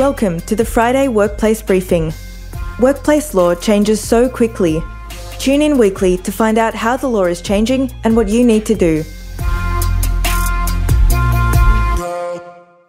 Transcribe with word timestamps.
Welcome 0.00 0.40
to 0.40 0.56
the 0.56 0.64
Friday 0.64 1.08
Workplace 1.08 1.60
Briefing. 1.60 2.14
Workplace 2.78 3.34
law 3.34 3.54
changes 3.54 4.00
so 4.00 4.30
quickly. 4.30 4.82
Tune 5.38 5.60
in 5.60 5.76
weekly 5.76 6.16
to 6.16 6.32
find 6.32 6.56
out 6.56 6.74
how 6.74 6.96
the 6.96 7.06
law 7.06 7.26
is 7.26 7.42
changing 7.42 7.92
and 8.02 8.16
what 8.16 8.26
you 8.26 8.42
need 8.42 8.64
to 8.64 8.74
do. 8.74 9.04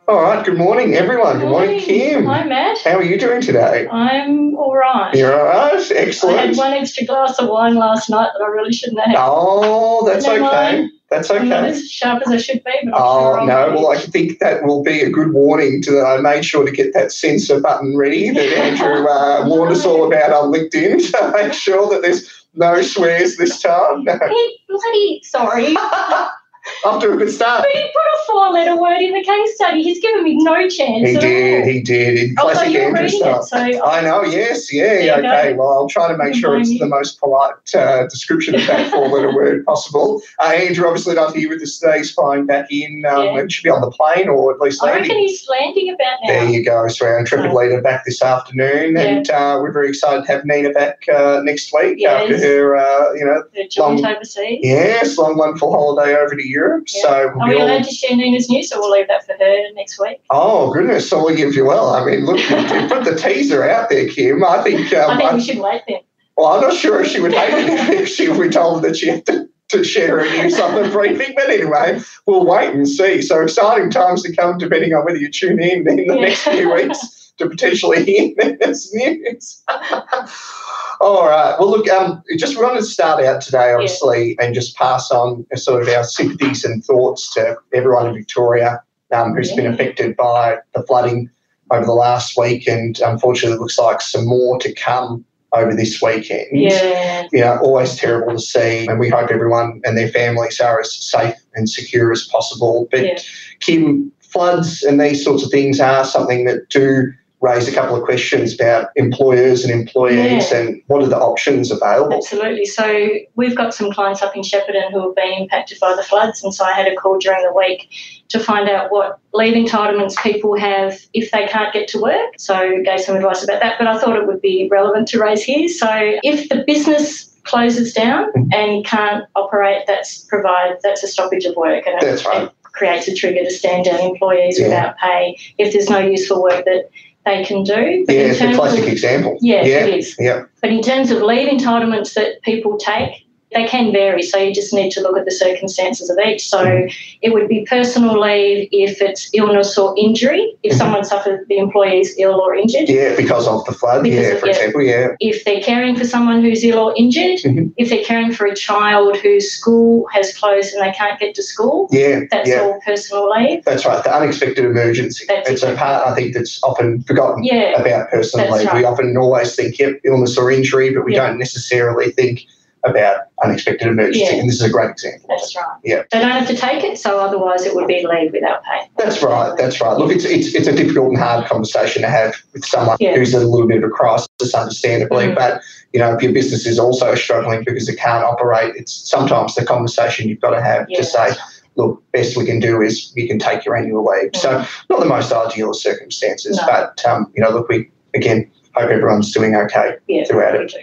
All 0.08 0.22
right, 0.22 0.42
good 0.46 0.58
morning, 0.58 0.94
everyone. 0.94 1.40
Good 1.40 1.50
morning, 1.50 1.82
Kim. 1.82 2.26
Hi, 2.28 2.46
Matt. 2.46 2.78
How 2.86 2.96
are 2.96 3.04
you 3.04 3.20
doing 3.20 3.42
today? 3.42 3.90
I'm 3.90 4.56
all 4.56 4.74
right. 4.74 5.14
You're 5.14 5.38
all 5.38 5.48
right? 5.48 5.92
Excellent. 5.92 6.40
I 6.40 6.46
had 6.46 6.56
one 6.56 6.72
extra 6.72 7.06
glass 7.06 7.38
of 7.40 7.50
wine 7.50 7.76
last 7.76 8.10
night 8.10 8.30
that 8.32 8.42
I 8.42 8.48
really 8.48 8.72
shouldn't 8.72 9.02
have. 9.02 9.18
Oh, 9.20 10.06
that's 10.08 10.26
okay. 10.26 10.40
mind. 10.40 10.92
That's 11.12 11.30
I'm 11.30 11.50
not 11.50 11.66
okay. 11.66 11.74
as 11.74 11.92
sharp 11.92 12.24
as 12.26 12.32
I 12.32 12.38
should 12.38 12.64
be, 12.64 12.72
but 12.86 12.94
Oh, 12.96 13.36
sure 13.36 13.46
no. 13.46 13.76
Well, 13.76 13.92
I 13.92 13.98
think 13.98 14.40
that 14.40 14.64
will 14.64 14.82
be 14.82 15.02
a 15.02 15.10
good 15.10 15.34
warning 15.34 15.82
to 15.84 15.92
that. 15.92 16.06
I 16.06 16.22
made 16.22 16.46
sure 16.46 16.66
to 16.66 16.72
get 16.72 16.94
that 16.94 17.12
censor 17.12 17.60
button 17.60 17.98
ready 17.98 18.30
that 18.30 18.54
Andrew 18.58 19.06
uh, 19.06 19.44
warned 19.46 19.74
us 19.74 19.86
all 19.86 20.08
about 20.08 20.32
on 20.32 20.54
LinkedIn 20.54 21.12
to 21.12 21.32
make 21.34 21.52
sure 21.52 21.90
that 21.90 22.02
there's 22.02 22.46
no 22.54 22.82
swears 22.82 23.36
this 23.36 23.62
time. 23.62 24.06
No. 24.06 24.18
He 24.30 24.60
bloody 24.70 25.22
sorry. 25.24 25.76
To 26.84 27.12
a 27.14 27.18
good 27.18 27.32
start. 27.32 27.64
But 27.64 27.72
he 27.72 27.82
put 27.82 27.88
a 27.88 28.26
four-letter 28.28 28.80
word 28.80 29.00
in 29.02 29.14
the 29.14 29.24
case 29.24 29.56
study. 29.56 29.82
He's 29.84 30.00
given 30.02 30.24
me 30.24 30.36
no 30.44 30.68
chance. 30.70 31.10
He 31.10 31.18
did, 31.18 31.66
he 31.68 31.82
did. 31.82 32.18
In 32.20 32.36
Although 32.40 32.54
classic 32.54 32.74
you're 32.74 32.84
Andrew 32.86 33.02
reading 33.04 33.22
it, 33.26 33.44
so 33.44 33.58
I 33.58 34.02
know, 34.02 34.24
yes, 34.24 34.72
yeah, 34.74 35.00
you 35.00 35.12
okay. 35.14 35.52
go. 35.54 35.56
Well, 35.58 35.70
I'll 35.70 35.88
try 35.90 36.12
to 36.12 36.18
make 36.18 36.36
sure 36.36 36.58
it's 36.60 36.78
the 36.78 36.86
most 36.88 37.20
polite 37.20 37.54
uh, 37.76 38.04
description 38.08 38.56
of 38.56 38.66
that 38.68 38.92
four 38.92 39.08
letter 39.10 39.34
word 39.34 39.66
possible. 39.66 40.22
Uh, 40.40 40.52
Andrew, 40.56 40.86
obviously 40.88 41.16
not 41.16 41.36
here 41.36 41.50
with 41.50 41.62
us 41.62 41.80
today. 41.80 42.00
He's 42.00 42.12
flying 42.12 42.46
back 42.46 42.72
in. 42.72 43.04
Um, 43.10 43.24
Yeah. 43.26 43.38
It 43.42 43.52
should 43.52 43.64
be 43.64 43.70
on 43.70 43.82
the 43.82 43.92
plane 43.92 44.30
or 44.30 44.54
at 44.54 44.60
least 44.60 44.84
I 44.84 44.88
reckon 44.92 45.08
landing. 45.10 45.28
he's 45.28 45.48
landing 45.50 45.90
about 45.94 46.18
now. 46.24 46.28
There 46.28 46.50
you 46.50 46.64
go. 46.66 46.88
So 46.90 47.06
our 47.08 47.20
intrepid 47.20 47.52
So- 47.52 47.58
leader 47.58 47.82
back 47.82 48.06
this 48.06 48.22
afternoon, 48.22 48.96
Yeah. 48.96 49.02
and 49.02 49.30
uh, 49.32 49.60
we're 49.62 49.72
very 49.72 49.90
excited 49.90 50.26
to 50.26 50.32
have 50.32 50.46
Nina 50.46 50.70
back 50.72 51.04
uh, 51.14 51.42
next 51.44 51.72
week 51.74 51.96
Yes. 51.98 52.24
after 52.24 52.38
her, 52.38 52.76
uh, 52.78 53.14
you 53.14 53.26
know, 53.26 53.44
joint 53.70 54.02
Long- 54.02 54.06
overseas. 54.16 54.60
yes, 54.64 55.18
long 55.18 55.38
wonderful 55.38 55.72
holiday 55.72 56.16
over 56.16 56.36
to 56.36 56.48
Europe. 56.52 56.86
Yeah. 56.94 57.02
So 57.02 57.10
Are 57.10 57.38
we'll 57.38 57.48
we 57.48 57.56
all 57.56 57.66
allowed 57.68 57.84
to 57.86 57.92
share 57.92 58.16
Nina's 58.16 58.50
news, 58.50 58.70
So 58.70 58.80
we'll 58.80 58.92
leave 58.92 59.08
that 59.08 59.26
for 59.26 59.34
her 59.40 59.74
next 59.74 60.00
week? 60.00 60.22
Oh 60.30 60.72
goodness! 60.74 61.10
So 61.10 61.26
we 61.26 61.36
give 61.36 61.56
you 61.56 61.66
well. 61.66 61.90
I 61.96 62.06
mean, 62.06 62.26
look, 62.26 62.38
you 62.38 62.88
put 62.88 63.04
the 63.06 63.16
teaser 63.16 63.64
out 63.68 63.90
there, 63.90 64.08
Kim. 64.10 64.44
I 64.44 64.62
think. 64.64 64.94
Um, 64.94 65.10
I 65.12 65.18
think 65.18 65.32
I- 65.32 65.36
we 65.36 65.42
should 65.42 65.60
wait 65.60 65.82
then. 65.88 66.02
Well, 66.38 66.48
I'm 66.48 66.62
not 66.62 66.74
sure 66.74 67.02
if 67.02 67.08
she 67.08 67.20
would 67.20 67.34
hate 67.34 67.54
it 67.70 68.02
if 68.02 68.08
she 68.10 68.26
if 68.26 68.38
we 68.38 68.50
told 68.50 68.82
her 68.84 68.88
that 68.90 68.98
she 68.98 69.08
had 69.10 69.26
to, 69.28 69.48
to 69.70 69.84
share 69.84 70.20
a 70.20 70.24
news 70.30 70.60
on 70.60 70.82
the 70.82 70.90
briefing. 70.90 71.34
But 71.36 71.50
anyway, 71.50 72.00
we'll 72.26 72.46
wait 72.46 72.74
and 72.74 72.88
see. 72.88 73.22
So 73.22 73.42
exciting 73.42 73.90
times 73.92 74.24
to 74.24 74.36
come, 74.36 74.58
depending 74.58 74.94
on 74.94 75.04
whether 75.06 75.18
you 75.18 75.30
tune 75.30 75.60
in 75.62 75.88
in 75.88 76.08
the 76.08 76.16
Yeah. 76.16 76.22
next 76.22 76.44
few 76.44 76.74
weeks 76.74 76.98
to 77.42 77.50
potentially 77.50 78.04
hear 78.36 78.58
this 78.60 78.94
news. 78.94 79.64
All 81.02 81.28
right. 81.28 81.56
Well, 81.60 81.72
look, 81.72 81.90
um, 81.90 82.22
just 82.38 82.56
we 82.56 82.64
wanted 82.64 82.82
to 82.82 82.86
start 82.86 83.24
out 83.24 83.42
today, 83.42 83.74
obviously, 83.74 84.38
and 84.40 84.54
just 84.54 84.76
pass 84.76 85.10
on 85.12 85.46
sort 85.56 85.82
of 85.82 85.88
our 85.90 86.04
sympathies 86.04 86.64
and 86.64 86.84
thoughts 86.86 87.34
to 87.34 87.58
everyone 87.74 88.08
in 88.08 88.14
Victoria 88.14 88.82
um, 89.12 89.34
who's 89.36 89.52
been 89.54 89.66
affected 89.66 90.16
by 90.16 90.58
the 90.74 90.84
flooding 90.84 91.30
over 91.72 91.86
the 91.86 91.94
last 91.94 92.38
week, 92.38 92.68
and 92.68 93.00
unfortunately, 93.00 93.56
it 93.56 93.62
looks 93.62 93.80
like 93.80 94.02
some 94.02 94.28
more 94.28 94.60
to 94.60 94.74
come 94.74 95.26
over 95.54 95.74
this 95.76 96.02
weekend. 96.02 96.48
Yeah. 96.52 97.28
You 97.32 97.42
know, 97.42 97.58
always 97.62 97.96
terrible 97.96 98.34
to 98.34 98.40
see, 98.40 98.88
and 98.88 99.00
we 99.00 99.10
hope 99.10 99.32
everyone 99.32 99.82
and 99.84 99.98
their 99.98 100.10
families 100.10 100.60
are 100.60 100.80
as 100.80 100.94
safe 100.94 101.36
and 101.56 101.70
secure 101.70 102.12
as 102.12 102.28
possible. 102.28 102.88
But 102.92 103.06
Yeah. 103.06 103.20
Kim, 103.60 104.12
floods 104.32 104.82
and 104.84 105.00
these 105.00 105.24
sorts 105.24 105.44
of 105.44 105.52
things 105.52 105.80
are 105.80 106.06
something 106.06 106.46
that 106.46 106.70
do 106.70 107.12
raise 107.42 107.68
a 107.68 107.74
couple 107.74 107.96
of 107.96 108.04
questions 108.04 108.54
about 108.54 108.90
employers 108.96 109.64
and 109.66 109.74
employees 109.74 110.52
Yeah. 110.52 110.58
and 110.60 110.82
what 110.88 111.02
are 111.02 111.08
the 111.08 111.18
options 111.18 111.72
available. 111.72 112.18
Absolutely. 112.18 112.66
So 112.66 113.10
we've 113.36 113.56
got 113.56 113.74
some 113.74 113.92
clients 113.92 114.22
up 114.22 114.36
in 114.36 114.44
Shepparton 114.44 114.92
who 114.92 115.02
have 115.08 115.16
been 115.16 115.34
impacted 115.34 115.80
by 115.80 115.96
the 115.96 116.04
floods, 116.04 116.44
and 116.44 116.54
so 116.54 116.64
I 116.64 116.74
had 116.74 116.88
a 116.88 116.96
call 116.96 117.18
during 117.18 117.44
the 117.44 117.52
week 117.54 117.90
to 118.30 118.40
find 118.40 118.70
out 118.70 118.92
what 118.92 119.18
leave 119.34 119.56
entitlements 119.56 120.16
people 120.22 120.56
have 120.58 121.00
if 121.14 121.32
they 121.32 121.48
can't 121.48 121.74
get 121.74 121.88
to 121.90 122.00
work. 122.00 122.34
So 122.38 122.82
gave 122.86 123.02
some 123.02 123.16
advice 123.16 123.44
about 123.44 123.60
that, 123.62 123.76
but 123.80 123.88
I 123.88 123.98
thought 123.98 124.16
it 124.16 124.28
would 124.28 124.42
be 124.42 124.68
relevant 124.72 125.08
to 125.10 125.20
raise 125.20 125.44
here. 125.44 125.68
So 125.68 125.88
if 126.24 126.48
the 126.50 126.64
business 126.68 127.28
closes 127.44 127.92
down 127.92 128.32
Mhm. 128.34 128.54
and 128.54 128.86
can't 128.86 129.24
operate, 129.36 129.88
that's 129.88 130.20
provide 130.20 130.76
that's 130.84 131.02
a 131.02 131.08
stoppage 131.08 131.46
of 131.46 131.56
work, 131.56 131.88
and 131.88 132.02
it, 132.04 132.24
right. 132.24 132.44
it 132.44 132.50
creates 132.64 133.08
a 133.08 133.16
trigger 133.16 133.44
to 133.44 133.50
stand 133.50 133.86
down 133.86 134.00
employees 134.00 134.60
Yeah. 134.60 134.68
without 134.68 134.98
pay 135.00 135.36
if 135.58 135.74
there's 135.74 135.90
no 135.90 135.98
useful 136.00 136.42
work 136.42 136.64
that 136.66 136.90
they 137.26 137.44
can 137.44 137.64
do. 137.64 138.04
But 138.06 138.16
Yeah, 138.16 138.22
it's 138.22 138.42
a 138.42 138.54
classic 138.54 138.84
of- 138.84 138.90
example. 138.90 139.38
yeah, 139.42 139.64
yeah, 139.64 139.86
it 139.86 140.00
is. 140.00 140.16
yeah. 140.20 140.44
But 140.62 140.72
in 140.72 140.82
terms 140.82 141.12
of 141.12 141.22
leave 141.22 141.48
entitlements 141.48 142.14
that 142.16 142.42
people 142.42 142.78
take, 142.78 143.21
they 143.54 143.66
can 143.68 143.92
vary. 143.92 144.22
So 144.22 144.38
you 144.38 144.54
just 144.54 144.74
need 144.74 144.92
to 144.92 145.02
look 145.02 145.18
at 145.18 145.26
the 145.26 145.32
circumstances 145.32 146.10
of 146.10 146.18
each. 146.26 146.48
So 146.48 146.62
Mm-hmm. 146.62 146.88
it 147.22 147.34
would 147.34 147.48
be 147.48 147.66
personal 147.70 148.20
leave 148.20 148.70
if 148.72 149.02
it's 149.02 149.30
illness 149.34 149.78
or 149.78 149.94
injury, 149.98 150.56
if 150.64 150.74
Mhm. 150.74 150.78
someone 150.78 151.04
suffered, 151.04 151.46
the 151.50 151.58
employee 151.58 152.00
is 152.00 152.16
ill 152.18 152.36
or 152.40 152.56
injured. 152.56 152.88
Yeah, 152.88 153.16
because 153.16 153.48
of 153.48 153.66
the 153.66 153.74
flood. 153.74 154.04
Because 154.04 154.20
yeah, 154.26 154.32
of- 154.34 154.40
for 154.40 154.46
yeah. 154.48 154.52
example. 154.54 154.82
Yeah, 154.82 155.08
If 155.20 155.44
they're 155.44 155.60
caring 155.62 155.96
for 155.96 156.06
someone 156.06 156.42
who's 156.42 156.64
ill 156.64 156.80
or 156.80 156.94
injured, 156.98 157.40
Mhm. 157.40 157.74
if 157.78 157.90
they're 157.90 158.04
caring 158.04 158.32
for 158.32 158.46
a 158.46 158.56
child 158.56 159.18
whose 159.18 159.52
school 159.52 160.06
has 160.14 160.34
closed 160.38 160.74
and 160.74 160.82
they 160.86 160.92
can't 160.92 161.20
get 161.20 161.36
to 161.36 161.44
school, 161.44 161.88
yeah, 161.92 162.22
that's 162.32 162.50
yeah. 162.50 162.62
all 162.62 162.80
personal 162.86 163.30
leave. 163.30 163.64
That's 163.66 163.86
right. 163.86 164.02
The 164.04 164.16
unexpected 164.16 164.64
emergency. 164.66 165.26
That's 165.28 165.50
it's 165.50 165.64
a 165.64 165.74
part 165.76 166.08
I 166.08 166.16
think 166.16 166.34
that's 166.34 166.60
often 166.64 167.02
forgotten 167.04 167.44
Yeah, 167.44 167.80
about 167.82 168.10
personal 168.12 168.52
leave. 168.56 168.72
We 168.74 168.84
often 168.86 169.16
always 169.18 169.56
think, 169.56 169.78
yep, 169.80 170.00
illness 170.06 170.38
or 170.38 170.52
injury, 170.52 170.92
but 170.94 171.04
we 171.06 171.16
Yeah. 171.16 171.28
don't 171.28 171.38
necessarily 171.40 172.12
think 172.12 172.46
about 172.84 173.22
unexpected 173.44 173.88
emergency. 173.88 174.20
Yeah. 174.22 174.36
And 174.40 174.48
this 174.50 174.56
is 174.56 174.64
a 174.64 174.70
great 174.70 174.90
example. 174.92 175.28
that's 175.30 175.56
right. 175.56 175.78
Yeah. 175.84 176.04
They 176.12 176.20
don't 176.20 176.32
have 176.32 176.48
to 176.48 176.56
take 176.56 176.84
it, 176.84 176.98
so 176.98 177.20
otherwise 177.20 177.66
it 177.66 177.76
would 177.76 177.88
be 177.88 178.06
leave 178.08 178.32
without 178.32 178.64
pay. 178.64 178.90
That's 178.98 179.22
right. 179.22 179.56
That's 179.58 179.80
right. 179.82 179.98
Look, 179.98 180.12
it's, 180.12 180.26
it's 180.26 180.54
it's 180.56 180.68
a 180.68 180.76
difficult 180.76 181.10
and 181.10 181.18
hard 181.18 181.46
conversation 181.48 182.02
to 182.02 182.10
have 182.10 182.36
with 182.54 182.66
someone 182.66 182.98
Yeah. 183.00 183.16
who's 183.16 183.34
in 183.34 183.42
a 183.42 183.46
little 183.46 183.68
bit 183.68 183.78
of 183.78 183.84
a 183.84 183.90
crisis, 183.90 184.54
understandably. 184.56 185.28
Mm. 185.28 185.36
But 185.36 185.62
you 185.94 186.00
know, 186.00 186.14
if 186.16 186.22
your 186.24 186.34
business 186.34 186.66
is 186.66 186.80
also 186.80 187.16
struggling 187.16 187.64
because 187.66 187.88
it 187.90 187.98
can't 187.98 188.24
operate, 188.24 188.76
it's 188.76 188.94
sometimes 189.10 189.56
the 189.56 189.66
conversation 189.66 190.28
you've 190.30 190.40
got 190.42 190.52
to 190.52 190.62
have 190.62 190.86
Yeah, 190.90 190.98
to 190.98 191.04
say, 191.04 191.20
right. 191.30 191.38
look, 191.76 192.02
best 192.14 192.38
we 192.38 192.46
can 192.46 192.60
do 192.60 192.82
is 192.82 193.12
you 193.16 193.28
can 193.28 193.40
take 193.40 193.66
your 193.66 193.76
annual 193.76 194.06
leave. 194.06 194.32
So 194.36 194.64
not 194.90 195.00
the 195.00 195.06
most 195.06 195.32
ideal 195.32 195.74
circumstances, 195.74 196.58
No. 196.58 196.66
but 196.68 197.06
um, 197.06 197.32
you 197.36 197.44
know, 197.44 197.50
look, 197.50 197.68
we 197.70 197.92
again 198.14 198.50
hope 198.74 198.90
everyone's 198.90 199.32
doing 199.34 199.54
okay 199.56 199.96
yeah, 200.08 200.24
throughout 200.24 200.56
it. 200.56 200.74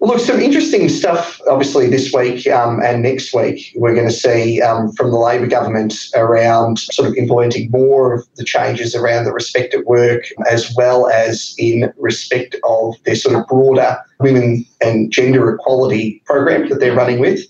Well, 0.00 0.12
look, 0.12 0.20
some 0.20 0.40
interesting 0.40 0.88
stuff, 0.88 1.38
obviously, 1.46 1.86
this 1.86 2.10
week 2.10 2.46
um, 2.46 2.80
and 2.82 3.02
next 3.02 3.34
week. 3.34 3.70
We're 3.76 3.94
going 3.94 4.08
to 4.08 4.12
see 4.12 4.62
um, 4.62 4.92
from 4.92 5.10
the 5.10 5.18
Labor 5.18 5.46
government 5.46 5.94
around 6.14 6.78
sort 6.78 7.06
of 7.06 7.14
implementing 7.16 7.70
more 7.70 8.14
of 8.14 8.26
the 8.36 8.44
changes 8.44 8.94
around 8.94 9.26
the 9.26 9.32
respect 9.32 9.74
at 9.74 9.84
work, 9.84 10.22
as 10.50 10.74
well 10.74 11.08
as 11.10 11.54
in 11.58 11.92
respect 11.98 12.56
of 12.64 12.94
their 13.04 13.14
sort 13.14 13.36
of 13.36 13.46
broader 13.46 13.98
women 14.20 14.64
and 14.80 15.12
gender 15.12 15.54
equality 15.54 16.22
program 16.24 16.70
that 16.70 16.80
they're 16.80 16.96
running 16.96 17.20
with. 17.20 17.40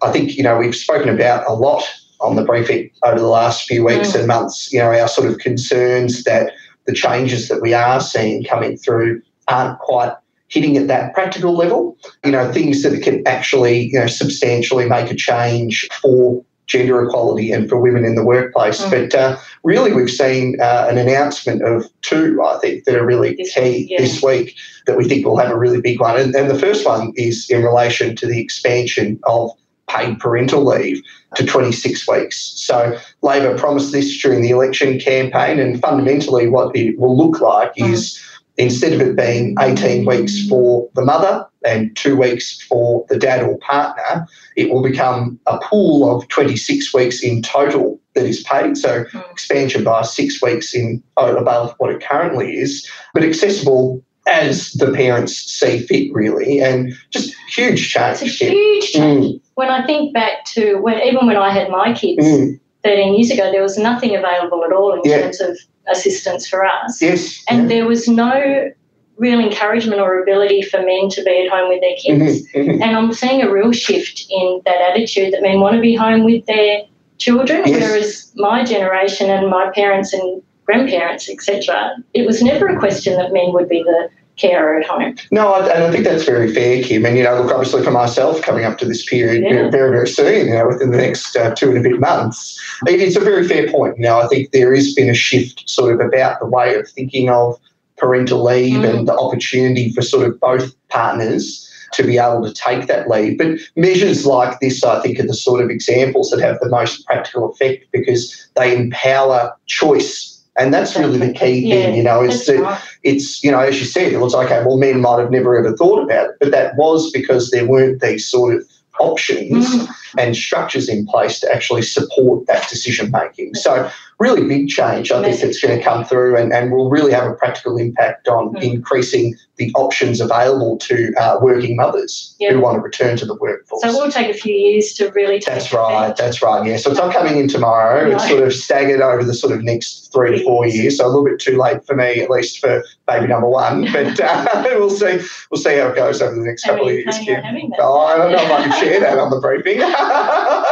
I 0.00 0.10
think, 0.10 0.38
you 0.38 0.42
know, 0.42 0.56
we've 0.56 0.74
spoken 0.74 1.10
about 1.10 1.46
a 1.46 1.52
lot 1.52 1.84
on 2.22 2.34
the 2.34 2.44
briefing 2.44 2.88
over 3.04 3.18
the 3.20 3.26
last 3.26 3.66
few 3.66 3.84
weeks 3.84 4.12
Mm. 4.12 4.20
and 4.20 4.26
months, 4.26 4.72
you 4.72 4.78
know, 4.78 4.90
our 4.90 5.08
sort 5.08 5.28
of 5.28 5.36
concerns 5.36 6.24
that 6.24 6.52
the 6.86 6.94
changes 6.94 7.48
that 7.48 7.60
we 7.60 7.74
are 7.74 8.00
seeing 8.00 8.42
coming 8.42 8.78
through 8.78 9.20
aren't 9.48 9.78
quite 9.80 10.14
hitting 10.50 10.76
at 10.76 10.88
that 10.88 11.14
practical 11.14 11.56
level. 11.56 11.96
You 12.24 12.32
know, 12.32 12.52
things 12.52 12.82
that 12.82 13.02
can 13.02 13.26
actually, 13.26 13.86
you 13.92 13.98
know, 13.98 14.06
substantially 14.06 14.88
make 14.88 15.10
a 15.10 15.14
change 15.14 15.88
for 16.02 16.44
gender 16.66 17.02
equality 17.02 17.50
and 17.50 17.68
for 17.68 17.78
women 17.80 18.04
in 18.04 18.14
the 18.14 18.24
workplace. 18.24 18.80
Mm. 18.80 18.90
But 18.90 19.14
uh, 19.18 19.36
really, 19.64 19.92
we've 19.92 20.10
seen 20.10 20.56
uh, 20.60 20.86
an 20.88 20.98
announcement 20.98 21.62
of 21.62 21.84
two, 22.02 22.40
I 22.44 22.58
think, 22.58 22.84
that 22.84 22.94
are 22.94 23.04
really 23.04 23.34
This 23.34 23.54
key 23.54 23.60
week, 23.62 23.90
yeah. 23.90 24.00
this 24.00 24.22
week 24.22 24.54
that 24.86 24.96
we 24.96 25.04
think 25.08 25.26
will 25.26 25.36
have 25.38 25.50
a 25.50 25.58
really 25.58 25.80
big 25.80 26.00
one. 26.00 26.18
And, 26.18 26.34
and 26.34 26.48
the 26.48 26.58
first 26.58 26.86
one 26.86 27.12
is 27.16 27.50
in 27.50 27.64
relation 27.64 28.14
to 28.16 28.26
the 28.26 28.40
expansion 28.40 29.18
of 29.24 29.50
paid 29.88 30.20
parental 30.20 30.64
leave 30.64 31.02
to 31.34 31.44
26 31.44 32.08
weeks. 32.08 32.36
So 32.54 32.96
Labor 33.22 33.58
promised 33.58 33.90
this 33.90 34.22
during 34.22 34.40
the 34.40 34.50
election 34.50 35.00
campaign, 35.00 35.58
and 35.58 35.80
fundamentally, 35.80 36.48
what 36.48 36.74
it 36.76 36.98
will 36.98 37.16
look 37.16 37.40
like 37.40 37.74
Mm. 37.74 37.92
is 37.92 38.20
instead 38.56 38.92
of 38.92 39.00
it 39.00 39.16
being 39.16 39.54
18 39.60 40.04
weeks 40.06 40.46
for 40.48 40.88
the 40.94 41.02
mother 41.04 41.46
and 41.64 41.94
two 41.96 42.16
weeks 42.16 42.60
for 42.62 43.04
the 43.08 43.18
dad 43.18 43.42
or 43.42 43.58
partner, 43.58 44.26
it 44.56 44.70
will 44.70 44.82
become 44.82 45.38
a 45.46 45.58
pool 45.58 46.10
of 46.14 46.26
26 46.28 46.92
weeks 46.94 47.22
in 47.22 47.42
total 47.42 47.98
that 48.14 48.26
is 48.26 48.42
paid. 48.42 48.76
So 48.76 49.04
Mm. 49.04 49.30
expansion 49.30 49.84
by 49.84 50.02
six 50.02 50.42
weeks 50.42 50.74
in 50.74 51.02
oh, 51.16 51.36
above 51.36 51.74
what 51.78 51.90
it 51.90 52.02
currently 52.02 52.56
is, 52.58 52.86
but 53.14 53.22
accessible 53.22 54.02
as 54.26 54.72
the 54.72 54.92
parents 54.92 55.34
see 55.36 55.78
fit, 55.80 56.12
really, 56.12 56.60
and 56.60 56.92
just 57.10 57.34
huge 57.56 57.90
change. 57.90 58.22
It's 58.22 58.40
a 58.42 58.44
huge 58.44 58.90
change. 58.92 59.24
Mm, 59.24 59.40
When 59.54 59.68
I 59.70 59.84
think 59.86 60.12
back 60.14 60.44
to 60.54 60.76
when 60.76 61.00
even 61.00 61.26
when 61.26 61.36
I 61.36 61.50
had 61.50 61.70
my 61.70 61.92
kids, 61.94 62.24
mm, 62.24 62.58
13 62.84 63.14
years 63.14 63.30
ago, 63.30 63.50
there 63.50 63.62
was 63.62 63.78
nothing 63.78 64.14
available 64.14 64.64
at 64.64 64.72
all 64.72 64.92
in 64.94 65.00
Yeah. 65.04 65.22
terms 65.22 65.40
of 65.40 65.58
assistance 65.88 66.48
for 66.48 66.64
us. 66.64 67.00
Yes. 67.00 67.42
And 67.48 67.62
yeah. 67.62 67.68
there 67.68 67.86
was 67.86 68.08
no 68.08 68.70
real 69.16 69.38
encouragement 69.38 70.00
or 70.00 70.22
ability 70.22 70.62
for 70.62 70.78
men 70.78 71.10
to 71.10 71.22
be 71.22 71.44
at 71.44 71.50
home 71.50 71.68
with 71.68 71.80
their 71.82 71.96
kids. 71.96 72.46
Mhm, 72.52 72.66
mhm. 72.66 72.82
And 72.82 72.96
I'm 72.96 73.12
seeing 73.12 73.42
a 73.42 73.52
real 73.52 73.70
shift 73.70 74.26
in 74.30 74.62
that 74.64 74.80
attitude 74.90 75.32
that 75.34 75.42
men 75.42 75.60
want 75.60 75.74
to 75.74 75.80
be 75.80 75.94
home 75.94 76.24
with 76.24 76.46
their 76.46 76.82
children, 77.18 77.62
Yes. 77.66 77.80
whereas 77.80 78.32
my 78.36 78.64
generation 78.64 79.28
and 79.28 79.50
my 79.50 79.70
parents 79.74 80.14
and 80.14 80.42
grandparents, 80.64 81.28
etc., 81.28 81.96
it 82.14 82.26
was 82.26 82.42
never 82.42 82.66
a 82.68 82.78
question 82.78 83.16
that 83.16 83.32
men 83.32 83.52
would 83.52 83.68
be 83.68 83.82
the 83.82 84.08
carer 84.40 84.80
at 84.80 84.86
home. 84.86 85.14
No, 85.30 85.52
I, 85.52 85.68
and 85.68 85.84
I 85.84 85.90
think 85.90 86.04
that's 86.04 86.24
very 86.24 86.52
fair, 86.54 86.82
Kim. 86.82 87.04
And, 87.04 87.16
you 87.16 87.24
know, 87.24 87.42
look, 87.42 87.52
obviously 87.52 87.82
for 87.84 87.90
myself 87.90 88.40
coming 88.42 88.64
up 88.64 88.78
to 88.78 88.84
this 88.86 89.04
period 89.04 89.42
Yeah. 89.44 89.70
very, 89.70 89.90
very 89.90 90.08
soon, 90.08 90.48
you 90.48 90.54
know, 90.54 90.68
within 90.68 90.90
the 90.90 90.96
next 90.98 91.36
uh, 91.36 91.54
two 91.54 91.70
and 91.70 91.78
a 91.78 91.88
bit 91.88 92.00
months, 92.00 92.60
it 92.86 93.00
is 93.00 93.16
a 93.16 93.20
very 93.20 93.46
fair 93.46 93.68
point. 93.70 93.96
You 93.98 94.04
know, 94.04 94.20
I 94.20 94.26
think 94.28 94.52
there 94.52 94.74
has 94.74 94.94
been 94.94 95.10
a 95.10 95.14
shift 95.14 95.68
sort 95.68 95.92
of 95.94 96.00
about 96.00 96.40
the 96.40 96.46
way 96.46 96.74
of 96.74 96.88
thinking 96.88 97.28
of 97.28 97.58
parental 97.98 98.42
leave 98.42 98.80
Mm. 98.80 98.88
and 98.98 99.08
the 99.08 99.14
opportunity 99.18 99.92
for 99.92 100.00
sort 100.00 100.26
of 100.26 100.40
both 100.40 100.74
partners 100.88 101.66
to 101.92 102.02
be 102.04 102.18
able 102.18 102.42
to 102.44 102.52
take 102.54 102.86
that 102.86 103.10
leave. 103.10 103.36
But 103.36 103.58
measures 103.76 104.24
like 104.24 104.60
this, 104.60 104.82
I 104.84 105.00
think, 105.00 105.18
are 105.18 105.26
the 105.26 105.34
sort 105.34 105.60
of 105.60 105.70
examples 105.70 106.30
that 106.30 106.40
have 106.40 106.58
the 106.60 106.68
most 106.68 107.04
practical 107.04 107.50
effect 107.50 107.86
because 107.92 108.48
they 108.56 108.74
empower 108.76 109.52
choice. 109.66 110.29
And 110.58 110.74
that's 110.74 110.96
really 110.96 111.18
the 111.18 111.32
key 111.32 111.66
Yeah, 111.66 111.74
thing, 111.74 111.94
you 111.94 112.02
know, 112.02 112.22
is 112.22 112.48
right. 112.48 112.80
it's, 113.02 113.42
you 113.42 113.50
know, 113.50 113.60
as 113.60 113.78
you 113.80 113.86
said, 113.86 114.12
it 114.12 114.18
was 114.18 114.34
okay, 114.34 114.62
well, 114.64 114.76
men 114.78 115.00
might 115.00 115.20
have 115.20 115.30
never 115.30 115.56
ever 115.56 115.76
thought 115.76 116.02
about 116.02 116.30
it, 116.30 116.36
but 116.40 116.50
that 116.50 116.76
was 116.76 117.10
because 117.12 117.50
there 117.50 117.66
weren't 117.66 118.00
these 118.00 118.26
sort 118.26 118.56
of 118.56 118.66
options 118.98 119.66
Mm. 119.66 119.88
and 120.18 120.36
structures 120.36 120.88
in 120.88 121.06
place 121.06 121.40
to 121.40 121.50
actually 121.54 121.82
support 121.82 122.46
that 122.48 122.68
decision 122.68 123.10
making. 123.10 123.54
So, 123.54 123.88
really 124.20 124.46
big 124.46 124.68
change, 124.68 125.10
I 125.10 125.22
think, 125.22 125.40
that's 125.40 125.60
going 125.60 125.76
to 125.78 125.82
come 125.82 126.04
through 126.04 126.36
and, 126.36 126.52
and 126.52 126.70
will 126.70 126.90
really 126.90 127.10
have 127.12 127.26
a 127.26 127.34
practical 127.34 127.78
impact 127.78 128.28
on 128.28 128.50
Mm. 128.54 128.62
increasing 128.62 129.34
the 129.56 129.72
options 129.74 130.20
available 130.20 130.76
to 130.78 131.12
uh, 131.18 131.38
working 131.42 131.76
mothers 131.76 132.34
Yeah. 132.38 132.52
who 132.52 132.60
want 132.60 132.76
to 132.76 132.80
return 132.80 133.16
to 133.18 133.24
the 133.26 133.34
workforce. 133.34 133.82
So 133.82 133.88
it 133.88 133.92
will 133.92 134.10
take 134.10 134.28
a 134.34 134.38
few 134.38 134.54
years 134.54 134.92
to 134.94 135.10
really 135.12 135.38
take 135.40 135.54
That's 135.54 135.72
right. 135.72 136.14
That's 136.16 136.42
right. 136.42 136.66
Yeah. 136.66 136.76
So 136.78 136.90
it's 136.90 136.98
not 137.00 137.12
coming 137.14 137.38
in 137.38 137.48
tomorrow. 137.48 138.10
It's 138.10 138.28
sort 138.28 138.42
of 138.42 138.52
staggered 138.54 139.00
over 139.02 139.22
the 139.24 139.34
sort 139.34 139.52
of 139.54 139.62
next 139.62 140.10
three 140.12 140.38
to 140.38 140.44
four 140.44 140.66
years. 140.66 140.98
So 140.98 141.06
a 141.06 141.08
little 141.08 141.24
bit 141.24 141.38
too 141.40 141.56
late 141.58 141.84
for 141.86 141.94
me, 141.94 142.20
at 142.20 142.30
least 142.30 142.58
for 142.60 142.82
baby 143.06 143.26
number 143.26 143.48
one. 143.48 143.86
But 143.92 144.18
uh, 144.20 144.62
we'll 144.78 144.90
see. 144.90 145.18
We'll 145.50 145.60
see 145.62 145.76
how 145.76 145.88
it 145.88 145.96
goes 145.96 146.20
over 146.22 146.34
the 146.34 146.42
next 146.42 146.64
How 146.64 146.72
couple 146.72 146.88
are 146.88 146.92
of 146.92 146.96
years. 146.98 147.18
Kim. 147.18 147.42
Oh, 147.78 148.00
I 148.00 148.16
don't 148.16 148.32
know 148.32 148.38
if 148.42 148.50
I 148.50 148.62
can 148.64 148.80
share 148.80 149.00
that 149.00 149.18
on 149.18 149.30
the 149.30 149.40
briefing. 149.40 149.80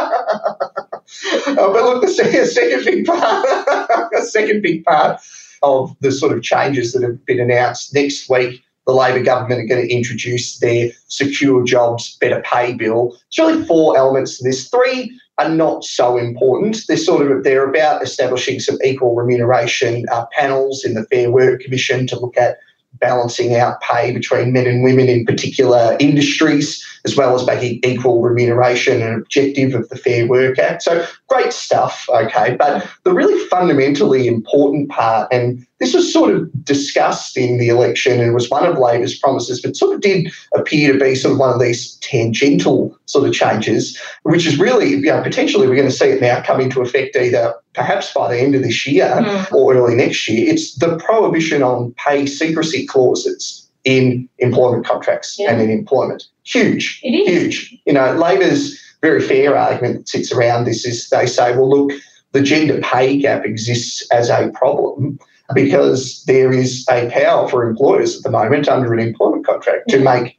Oh, 1.47 1.73
but 1.73 1.83
look, 1.83 2.01
the 2.01 2.07
second, 2.07 2.85
big 2.85 3.05
part, 3.05 4.23
second 4.25 4.61
big 4.61 4.83
part 4.85 5.19
of 5.61 5.95
the 5.99 6.11
sort 6.11 6.37
of 6.37 6.43
changes 6.43 6.93
that 6.93 7.03
have 7.03 7.25
been 7.25 7.39
announced 7.39 7.93
next 7.93 8.29
week. 8.29 8.63
The 8.87 8.93
Labor 8.93 9.23
government 9.23 9.61
are 9.61 9.75
going 9.75 9.87
to 9.87 9.93
introduce 9.93 10.57
their 10.59 10.89
secure 11.07 11.63
jobs, 11.63 12.17
better 12.19 12.41
pay 12.41 12.73
bill. 12.73 13.15
It's 13.27 13.37
really 13.37 13.63
four 13.65 13.95
elements 13.95 14.37
to 14.37 14.43
this. 14.43 14.67
Three 14.69 15.19
are 15.37 15.49
not 15.49 15.83
so 15.83 16.17
important. 16.17 16.81
They're 16.87 16.97
sort 16.97 17.31
of 17.31 17.43
they're 17.43 17.69
about 17.69 18.01
establishing 18.01 18.59
some 18.59 18.77
equal 18.83 19.15
remuneration 19.15 20.05
uh, 20.11 20.25
panels 20.31 20.83
in 20.83 20.95
the 20.95 21.05
Fair 21.05 21.31
Work 21.31 21.61
Commission 21.61 22.07
to 22.07 22.19
look 22.19 22.35
at 22.37 22.57
balancing 22.99 23.55
out 23.55 23.81
pay 23.81 24.11
between 24.11 24.53
men 24.53 24.67
and 24.67 24.83
women 24.83 25.07
in 25.07 25.25
particular 25.25 25.95
industries, 25.99 26.85
as 27.05 27.15
well 27.15 27.35
as 27.35 27.45
making 27.45 27.79
equal 27.83 28.21
remuneration 28.21 29.01
an 29.01 29.15
objective 29.15 29.73
of 29.73 29.87
the 29.89 29.95
Fair 29.95 30.27
Work 30.27 30.59
Act. 30.59 30.83
So 30.83 31.05
great 31.27 31.53
stuff, 31.53 32.07
okay. 32.09 32.55
But 32.57 32.87
the 33.03 33.13
really 33.13 33.39
fundamentally 33.47 34.27
important 34.27 34.89
part, 34.89 35.31
and 35.31 35.65
this 35.79 35.93
was 35.93 36.11
sort 36.11 36.35
of 36.35 36.65
discussed 36.65 37.37
in 37.37 37.57
the 37.57 37.69
election 37.69 38.19
and 38.19 38.33
was 38.33 38.49
one 38.49 38.65
of 38.65 38.77
Labor's 38.77 39.17
promises, 39.17 39.61
but 39.61 39.77
sort 39.77 39.95
of 39.95 40.01
did 40.01 40.31
appear 40.53 40.93
to 40.93 40.99
be 40.99 41.15
sort 41.15 41.33
of 41.33 41.39
one 41.39 41.53
of 41.53 41.59
these 41.59 41.95
tangential 41.97 42.97
sort 43.05 43.27
of 43.27 43.33
changes, 43.33 43.97
which 44.23 44.45
is 44.45 44.59
really, 44.59 44.89
you 44.89 45.01
know, 45.03 45.21
potentially 45.21 45.67
we're 45.67 45.75
going 45.75 45.87
to 45.87 45.95
see 45.95 46.09
it 46.09 46.21
now 46.21 46.41
come 46.41 46.59
into 46.59 46.81
effect 46.81 47.15
either 47.15 47.53
perhaps 47.73 48.13
by 48.13 48.33
the 48.33 48.39
end 48.41 48.55
of 48.55 48.63
this 48.63 48.85
year 48.87 49.05
Mm. 49.07 49.51
or 49.53 49.75
early 49.75 49.95
next 49.95 50.27
year. 50.27 50.51
It's 50.51 50.75
the 50.75 50.97
prohibition 50.97 51.61
on 51.63 51.93
pay 51.97 52.25
secrecy 52.25 52.85
clauses 52.85 53.67
in 53.85 54.27
employment 54.39 54.85
contracts 54.85 55.37
Yeah. 55.39 55.51
and 55.51 55.61
in 55.61 55.69
employment. 55.69 56.23
Huge, 56.43 56.99
It 57.03 57.11
is. 57.15 57.27
huge. 57.29 57.77
You 57.85 57.93
know, 57.93 58.13
Labor's 58.13 58.77
very 59.01 59.21
fair 59.21 59.55
argument 59.57 59.95
that 59.97 60.09
sits 60.09 60.31
around 60.31 60.65
this 60.65 60.85
is 60.85 61.07
they 61.09 61.25
say, 61.25 61.55
well, 61.55 61.69
look, 61.69 61.91
the 62.33 62.41
gender 62.41 62.79
pay 62.81 63.17
gap 63.17 63.45
exists 63.45 64.05
as 64.11 64.29
a 64.29 64.51
problem 64.53 65.17
because 65.55 66.23
there 66.27 66.51
is 66.51 66.85
a 66.91 67.09
power 67.09 67.47
for 67.47 67.67
employers 67.67 68.17
at 68.17 68.23
the 68.23 68.29
moment 68.29 68.67
under 68.67 68.93
an 68.93 68.99
employment 68.99 69.45
contract 69.45 69.89
to 69.89 69.99
make 69.99 70.37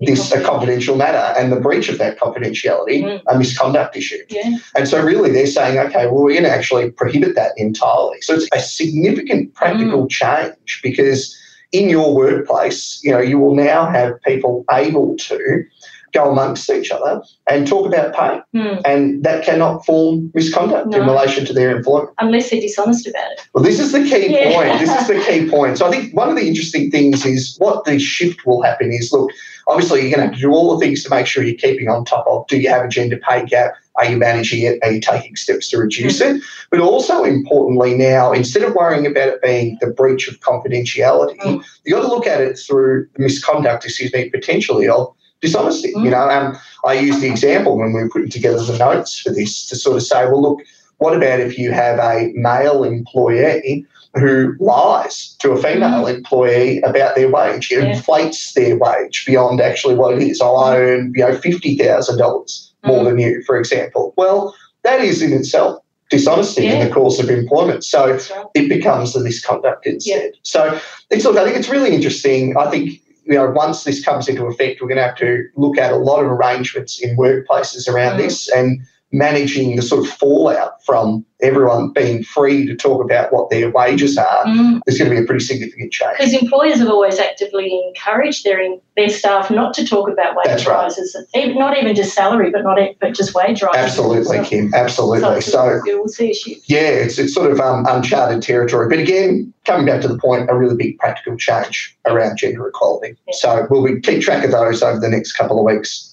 this 0.00 0.32
a 0.32 0.42
confidential 0.42 0.96
matter 0.96 1.38
and 1.38 1.52
the 1.52 1.60
breach 1.60 1.88
of 1.88 1.98
that 1.98 2.18
confidentiality 2.18 3.02
Mm. 3.02 3.20
a 3.28 3.38
misconduct 3.38 3.96
issue. 3.96 4.18
Yeah. 4.28 4.56
And 4.74 4.88
so, 4.88 5.02
really, 5.02 5.30
they're 5.30 5.46
saying, 5.46 5.78
okay, 5.78 6.06
well, 6.06 6.22
we're 6.22 6.32
going 6.32 6.44
to 6.44 6.50
actually 6.50 6.90
prohibit 6.90 7.34
that 7.36 7.52
entirely. 7.56 8.20
So, 8.22 8.34
it's 8.34 8.48
a 8.52 8.60
significant 8.60 9.54
practical 9.54 10.06
change 10.08 10.80
because 10.82 11.36
in 11.72 11.88
your 11.88 12.14
workplace, 12.14 13.00
you 13.04 13.12
know, 13.12 13.20
you 13.20 13.38
will 13.38 13.54
now 13.54 13.88
have 13.88 14.20
people 14.22 14.64
able 14.70 15.16
to 15.16 15.64
go 16.12 16.28
amongst 16.28 16.68
each 16.68 16.90
other 16.90 17.22
and 17.48 17.68
talk 17.68 17.86
about 17.86 18.12
pay. 18.14 18.40
Hmm. 18.58 18.78
And 18.84 19.22
that 19.22 19.44
cannot 19.44 19.86
form 19.86 20.30
misconduct 20.34 20.92
in 20.92 21.02
relation 21.06 21.44
to 21.46 21.52
their 21.52 21.76
employment. 21.76 22.10
Unless 22.18 22.50
they're 22.50 22.60
dishonest 22.60 23.06
about 23.06 23.30
it. 23.32 23.46
Well, 23.54 23.62
this 23.62 23.78
is 23.78 23.92
the 23.92 24.00
key 24.02 24.32
Yeah. 24.32 24.52
point. 24.52 24.80
This 24.80 24.90
is 25.00 25.06
the 25.06 25.20
key 25.24 25.48
point. 25.48 25.78
So 25.78 25.86
I 25.86 25.90
think 25.90 26.12
one 26.12 26.28
of 26.28 26.34
the 26.34 26.48
interesting 26.48 26.90
things 26.90 27.24
is 27.24 27.54
what 27.58 27.84
the 27.84 28.00
shift 28.00 28.44
will 28.44 28.60
happen 28.62 28.92
is 28.92 29.12
look, 29.12 29.30
obviously 29.70 30.00
you're 30.00 30.10
going 30.16 30.20
to 30.20 30.26
have 30.26 30.34
to 30.34 30.40
do 30.40 30.50
all 30.50 30.76
the 30.76 30.84
things 30.84 31.02
to 31.04 31.10
make 31.10 31.26
sure 31.26 31.42
you're 31.42 31.56
keeping 31.56 31.88
on 31.88 32.04
top 32.04 32.26
of. 32.26 32.46
Do 32.48 32.58
you 32.58 32.68
have 32.68 32.84
a 32.84 32.88
gender 32.88 33.18
pay 33.18 33.44
gap? 33.46 33.74
Are 33.96 34.04
you 34.04 34.16
managing 34.16 34.62
it? 34.62 34.78
Are 34.82 34.90
you 34.90 35.00
taking 35.00 35.36
steps 35.36 35.68
to 35.70 35.78
reduce 35.78 36.20
it? 36.20 36.42
But 36.70 36.80
also 36.80 37.22
importantly 37.24 37.94
now, 37.94 38.32
instead 38.32 38.62
of 38.62 38.74
worrying 38.74 39.06
about 39.06 39.28
it 39.28 39.42
being 39.42 39.78
the 39.80 39.88
breach 39.88 40.28
of 40.28 40.40
confidentiality, 40.40 41.38
Mm. 41.38 41.64
you've 41.84 41.96
got 41.96 42.06
to 42.06 42.14
look 42.14 42.26
at 42.26 42.40
it 42.40 42.58
through 42.58 43.06
misconduct, 43.18 43.84
excuse 43.84 44.12
me, 44.12 44.28
potentially 44.30 44.88
of 44.88 45.14
dishonesty. 45.40 45.92
Mm. 45.94 46.04
You 46.04 46.10
know, 46.10 46.28
um, 46.28 46.58
I 46.84 46.94
used 46.94 47.20
the 47.20 47.28
example 47.28 47.78
when 47.78 47.92
we 47.92 48.02
were 48.02 48.08
putting 48.08 48.30
together 48.30 48.62
the 48.62 48.78
notes 48.78 49.20
for 49.20 49.30
this 49.32 49.66
to 49.66 49.76
sort 49.76 49.96
of 49.96 50.02
say, 50.02 50.24
well, 50.26 50.42
look, 50.42 50.60
what 50.98 51.14
about 51.14 51.40
if 51.40 51.58
you 51.58 51.72
have 51.72 51.98
a 51.98 52.30
male 52.34 52.84
employee 52.84 53.86
who 54.14 54.54
lies 54.58 55.36
to 55.38 55.52
a 55.52 55.62
female 55.62 56.06
employee 56.06 56.80
about 56.80 57.14
their 57.14 57.28
wage, 57.30 57.70
Yeah. 57.70 57.84
inflates 57.84 58.52
their 58.54 58.76
wage 58.76 59.24
beyond 59.26 59.60
actually 59.60 59.94
what 59.94 60.14
it 60.14 60.22
is? 60.22 60.40
I 60.40 60.76
earn, 60.78 61.12
you 61.14 61.24
know, 61.24 61.36
fifty 61.36 61.76
thousand 61.76 62.18
dollars 62.18 62.72
more 62.84 63.00
Mm. 63.00 63.04
than 63.04 63.18
you, 63.18 63.42
for 63.46 63.56
example. 63.58 64.12
Well, 64.16 64.54
that 64.82 65.00
is 65.00 65.22
in 65.22 65.32
itself 65.32 65.80
dishonesty 66.10 66.66
in 66.66 66.80
the 66.84 66.92
course 66.92 67.20
of 67.20 67.30
employment. 67.30 67.84
So 67.84 68.10
right. 68.12 68.30
it 68.54 68.68
becomes 68.68 69.12
the 69.12 69.20
misconduct 69.20 69.86
instead. 69.86 70.32
So 70.42 70.76
it's 71.10 71.24
look, 71.24 71.36
I 71.36 71.44
think 71.44 71.56
it's 71.56 71.68
really 71.68 71.94
interesting. 71.94 72.56
I 72.56 72.68
think 72.68 73.00
you 73.26 73.34
know 73.34 73.48
once 73.50 73.84
this 73.84 74.04
comes 74.04 74.28
into 74.28 74.44
effect, 74.46 74.80
we're 74.80 74.88
going 74.88 74.96
to 74.98 75.04
have 75.04 75.16
to 75.18 75.44
look 75.56 75.78
at 75.78 75.92
a 75.92 75.96
lot 75.96 76.18
of 76.18 76.26
arrangements 76.26 76.98
in 77.00 77.16
workplaces 77.16 77.88
around 77.88 78.14
Mm. 78.18 78.22
this 78.22 78.48
and 78.48 78.80
managing 79.12 79.76
the 79.76 79.82
sort 79.82 80.06
of 80.06 80.12
fallout 80.12 80.84
from 80.84 81.24
everyone 81.42 81.92
being 81.92 82.22
free 82.22 82.66
to 82.66 82.76
talk 82.76 83.02
about 83.02 83.32
what 83.32 83.50
their 83.50 83.70
wages 83.70 84.16
are. 84.16 84.44
Mm. 84.44 84.80
There's 84.86 84.98
going 84.98 85.10
to 85.10 85.16
be 85.16 85.22
a 85.22 85.26
pretty 85.26 85.44
significant 85.44 85.92
change. 85.92 86.18
Because 86.18 86.34
employers 86.34 86.78
have 86.78 86.88
always 86.88 87.18
actively 87.18 87.82
encouraged 87.88 88.44
their 88.44 88.60
their 88.96 89.08
staff 89.08 89.50
not 89.50 89.72
to 89.74 89.86
talk 89.86 90.08
about 90.08 90.36
wage 90.36 90.46
That's 90.46 90.66
rises, 90.66 91.16
not 91.34 91.78
even 91.78 91.94
just 91.94 92.14
salary, 92.14 92.50
but 92.50 92.62
not 92.62 92.78
but 93.00 93.14
just 93.14 93.34
wage 93.34 93.62
rises. 93.62 93.80
Absolutely, 93.80 94.36
So- 94.38 94.44
Kim. 94.44 94.74
Absolutely. 94.74 95.40
So 95.40 95.80
will 95.86 96.08
see 96.08 96.30
a 96.30 96.34
shift. 96.34 96.68
yeah, 96.68 96.80
it's 96.80 97.18
it's 97.18 97.34
sort 97.34 97.50
of 97.50 97.60
um, 97.60 97.86
uncharted 97.88 98.42
territory. 98.42 98.88
But 98.88 98.98
again, 98.98 99.52
coming 99.64 99.86
back 99.86 100.02
to 100.02 100.08
the 100.08 100.18
point, 100.18 100.50
a 100.50 100.56
really 100.56 100.76
big 100.76 100.98
practical 100.98 101.36
change 101.36 101.96
around 102.06 102.36
gender 102.36 102.68
equality. 102.68 103.16
Yeah. 103.26 103.34
So 103.38 103.66
we'll 103.70 103.84
be, 103.84 104.00
keep 104.00 104.22
track 104.22 104.44
of 104.44 104.50
those 104.50 104.82
over 104.82 104.98
the 104.98 105.08
next 105.08 105.32
couple 105.32 105.58
of 105.58 105.64
weeks. 105.64 106.09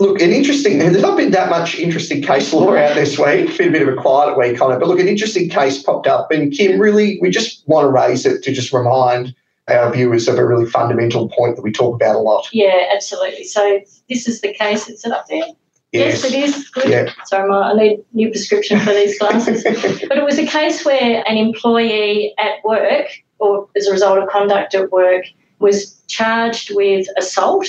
Look, 0.00 0.20
an 0.20 0.30
interesting, 0.30 0.78
there's 0.78 1.02
not 1.02 1.16
been 1.16 1.32
that 1.32 1.50
much 1.50 1.78
interesting 1.78 2.22
case 2.22 2.52
law 2.52 2.74
out 2.74 2.94
this 2.94 3.18
week. 3.18 3.48
It's 3.48 3.58
been 3.58 3.68
a 3.68 3.72
bit 3.72 3.88
of 3.88 3.88
a 3.88 4.00
quiet 4.00 4.38
week 4.38 4.60
on 4.60 4.72
it. 4.72 4.78
But 4.78 4.88
look, 4.88 5.00
an 5.00 5.08
interesting 5.08 5.48
case 5.48 5.82
popped 5.82 6.06
up. 6.06 6.30
And 6.30 6.52
Kim, 6.52 6.78
really, 6.80 7.18
we 7.20 7.30
just 7.30 7.66
want 7.66 7.84
to 7.84 7.90
raise 7.90 8.24
it 8.24 8.42
to 8.44 8.52
just 8.52 8.72
remind 8.72 9.34
our 9.68 9.92
viewers 9.92 10.28
of 10.28 10.38
a 10.38 10.46
really 10.46 10.66
fundamental 10.66 11.28
point 11.28 11.56
that 11.56 11.62
we 11.62 11.72
talk 11.72 11.94
about 11.94 12.16
a 12.16 12.20
lot. 12.20 12.48
Yeah, 12.52 12.86
absolutely. 12.94 13.44
So 13.44 13.80
this 14.08 14.26
is 14.26 14.40
the 14.40 14.52
case. 14.54 14.88
Is 14.88 15.04
it 15.04 15.12
up 15.12 15.26
there? 15.28 15.44
Yes, 15.92 16.24
it 16.24 16.34
is. 16.34 16.68
Good. 16.68 16.88
Yeah. 16.88 17.12
Sorry, 17.24 17.48
my, 17.48 17.70
I 17.70 17.74
need 17.74 18.04
new 18.12 18.30
prescription 18.30 18.78
for 18.80 18.92
these 18.92 19.18
glasses. 19.18 19.64
but 20.08 20.18
it 20.18 20.24
was 20.24 20.38
a 20.38 20.46
case 20.46 20.84
where 20.84 21.24
an 21.26 21.36
employee 21.36 22.34
at 22.38 22.62
work, 22.62 23.06
or 23.38 23.68
as 23.76 23.86
a 23.86 23.92
result 23.92 24.18
of 24.18 24.28
conduct 24.28 24.74
at 24.74 24.92
work, 24.92 25.24
was 25.60 25.94
charged 26.08 26.74
with 26.74 27.06
assault. 27.16 27.66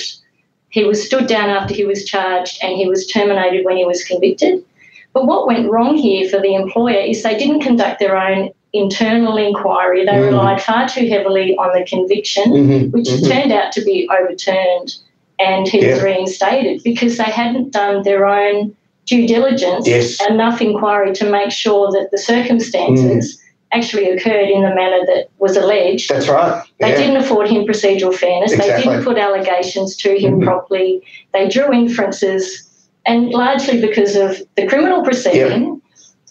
He 0.70 0.84
was 0.84 1.04
stood 1.04 1.26
down 1.26 1.50
after 1.50 1.74
he 1.74 1.84
was 1.84 2.04
charged, 2.04 2.58
and 2.62 2.76
he 2.76 2.88
was 2.88 3.06
terminated 3.06 3.64
when 3.64 3.76
he 3.76 3.84
was 3.84 4.04
convicted. 4.04 4.64
But 5.12 5.26
what 5.26 5.46
went 5.46 5.68
wrong 5.68 5.96
here 5.96 6.28
for 6.28 6.40
the 6.40 6.54
employer 6.54 7.00
is 7.00 7.22
they 7.22 7.36
didn't 7.36 7.60
conduct 7.60 7.98
their 7.98 8.16
own 8.16 8.50
internal 8.72 9.36
inquiry. 9.36 10.04
They 10.06 10.12
Mm. 10.12 10.26
relied 10.26 10.62
far 10.62 10.88
too 10.88 11.08
heavily 11.08 11.56
on 11.56 11.76
the 11.76 11.84
conviction, 11.84 12.44
Mhm, 12.52 12.92
which 12.92 13.08
mhm. 13.08 13.28
turned 13.28 13.52
out 13.52 13.72
to 13.72 13.80
be 13.82 14.08
overturned, 14.16 14.94
and 15.40 15.66
he 15.66 15.84
was 15.84 16.00
reinstated 16.02 16.82
because 16.84 17.16
they 17.16 17.24
hadn't 17.24 17.72
done 17.72 18.02
their 18.04 18.26
own 18.26 18.72
due 19.06 19.26
diligence, 19.26 19.88
Yes. 19.88 20.18
enough 20.28 20.62
inquiry 20.62 21.12
to 21.14 21.24
make 21.28 21.50
sure 21.50 21.90
that 21.90 22.12
the 22.12 22.18
circumstances 22.18 23.39
actually 23.72 24.10
occurred 24.10 24.48
in 24.48 24.62
the 24.62 24.74
manner 24.74 25.00
that 25.06 25.28
was 25.38 25.56
alleged. 25.56 26.10
That's 26.10 26.28
right. 26.28 26.62
They 26.80 26.90
Yeah. 26.90 26.96
didn't 26.96 27.16
afford 27.18 27.48
him 27.48 27.64
procedural 27.64 28.14
fairness. 28.14 28.52
They 28.52 28.66
didn't 28.82 29.04
put 29.04 29.16
allegations 29.16 29.96
to 29.98 30.18
him 30.18 30.40
Mhm. 30.40 30.44
properly. 30.44 31.02
They 31.32 31.48
drew 31.48 31.72
inferences, 31.72 32.68
and 33.06 33.30
largely 33.30 33.80
because 33.80 34.16
of 34.16 34.42
the 34.56 34.66
criminal 34.66 35.02
proceeding. 35.02 35.80